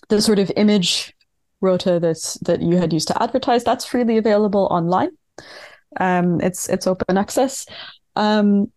[0.10, 1.14] the sort of image
[1.62, 3.64] rota that's that you had used to advertise.
[3.64, 5.12] That's freely available online.
[6.00, 7.66] Um, it's it's open access.
[8.16, 8.72] Um,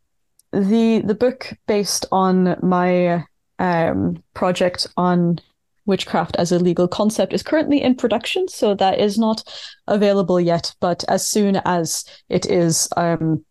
[0.53, 3.25] the the book based on my
[3.59, 5.39] um, project on
[5.87, 9.43] witchcraft as a legal concept is currently in production, so that is not
[9.87, 10.75] available yet.
[10.81, 13.45] But as soon as it is, um,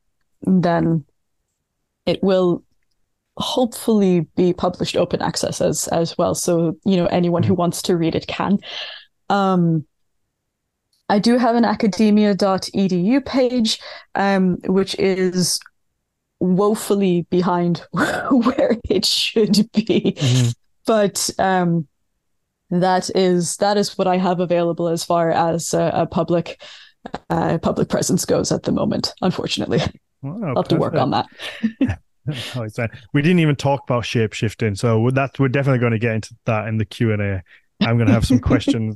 [0.43, 1.05] then
[2.05, 2.63] it will
[3.37, 6.35] hopefully be published open access as as well.
[6.35, 7.61] So you know anyone who mm-hmm.
[7.61, 8.59] wants to read it can.
[9.29, 9.85] Um,
[11.09, 13.79] I do have an academia.edu page,
[14.15, 15.59] um, which is
[16.39, 20.15] woefully behind where it should be.
[20.17, 20.49] Mm-hmm.
[20.85, 21.87] But um,
[22.71, 26.61] that is that is what I have available as far as a, a public
[27.29, 29.13] uh, public presence goes at the moment.
[29.21, 29.79] Unfortunately,
[30.23, 31.27] oh, I'll have to work on that.
[33.13, 36.35] we didn't even talk about shape shifting, so that we're definitely going to get into
[36.45, 37.43] that in the Q and A.
[37.81, 38.95] I'm going to have some questions.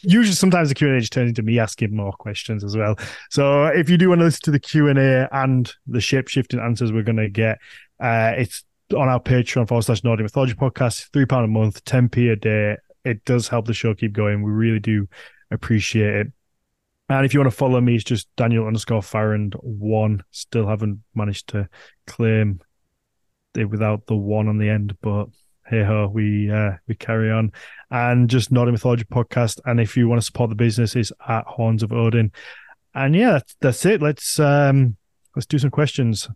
[0.00, 2.98] Usually, sometimes the Q and A just turns into me asking more questions as well.
[3.30, 6.28] So, if you do want to listen to the Q and A and the shape
[6.28, 7.58] shifting answers we're going to get,
[8.00, 8.64] uh, it's
[8.96, 11.10] on our Patreon forward slash Nordic Mythology podcast.
[11.12, 14.42] Three pound a month, ten p a day it does help the show keep going.
[14.42, 15.08] We really do
[15.50, 16.32] appreciate it.
[17.08, 20.22] And if you want to follow me, it's just Daniel underscore Farrand one.
[20.30, 21.68] Still haven't managed to
[22.06, 22.60] claim
[23.54, 25.26] it without the one on the end, but
[25.66, 27.52] hey ho, we uh, we carry on.
[27.90, 29.60] And just Nordic Mythology podcast.
[29.64, 32.32] And if you want to support the business, is at Horns of Odin.
[32.94, 34.02] And yeah, that's, that's it.
[34.02, 34.96] Let's um
[35.36, 36.28] let's do some questions.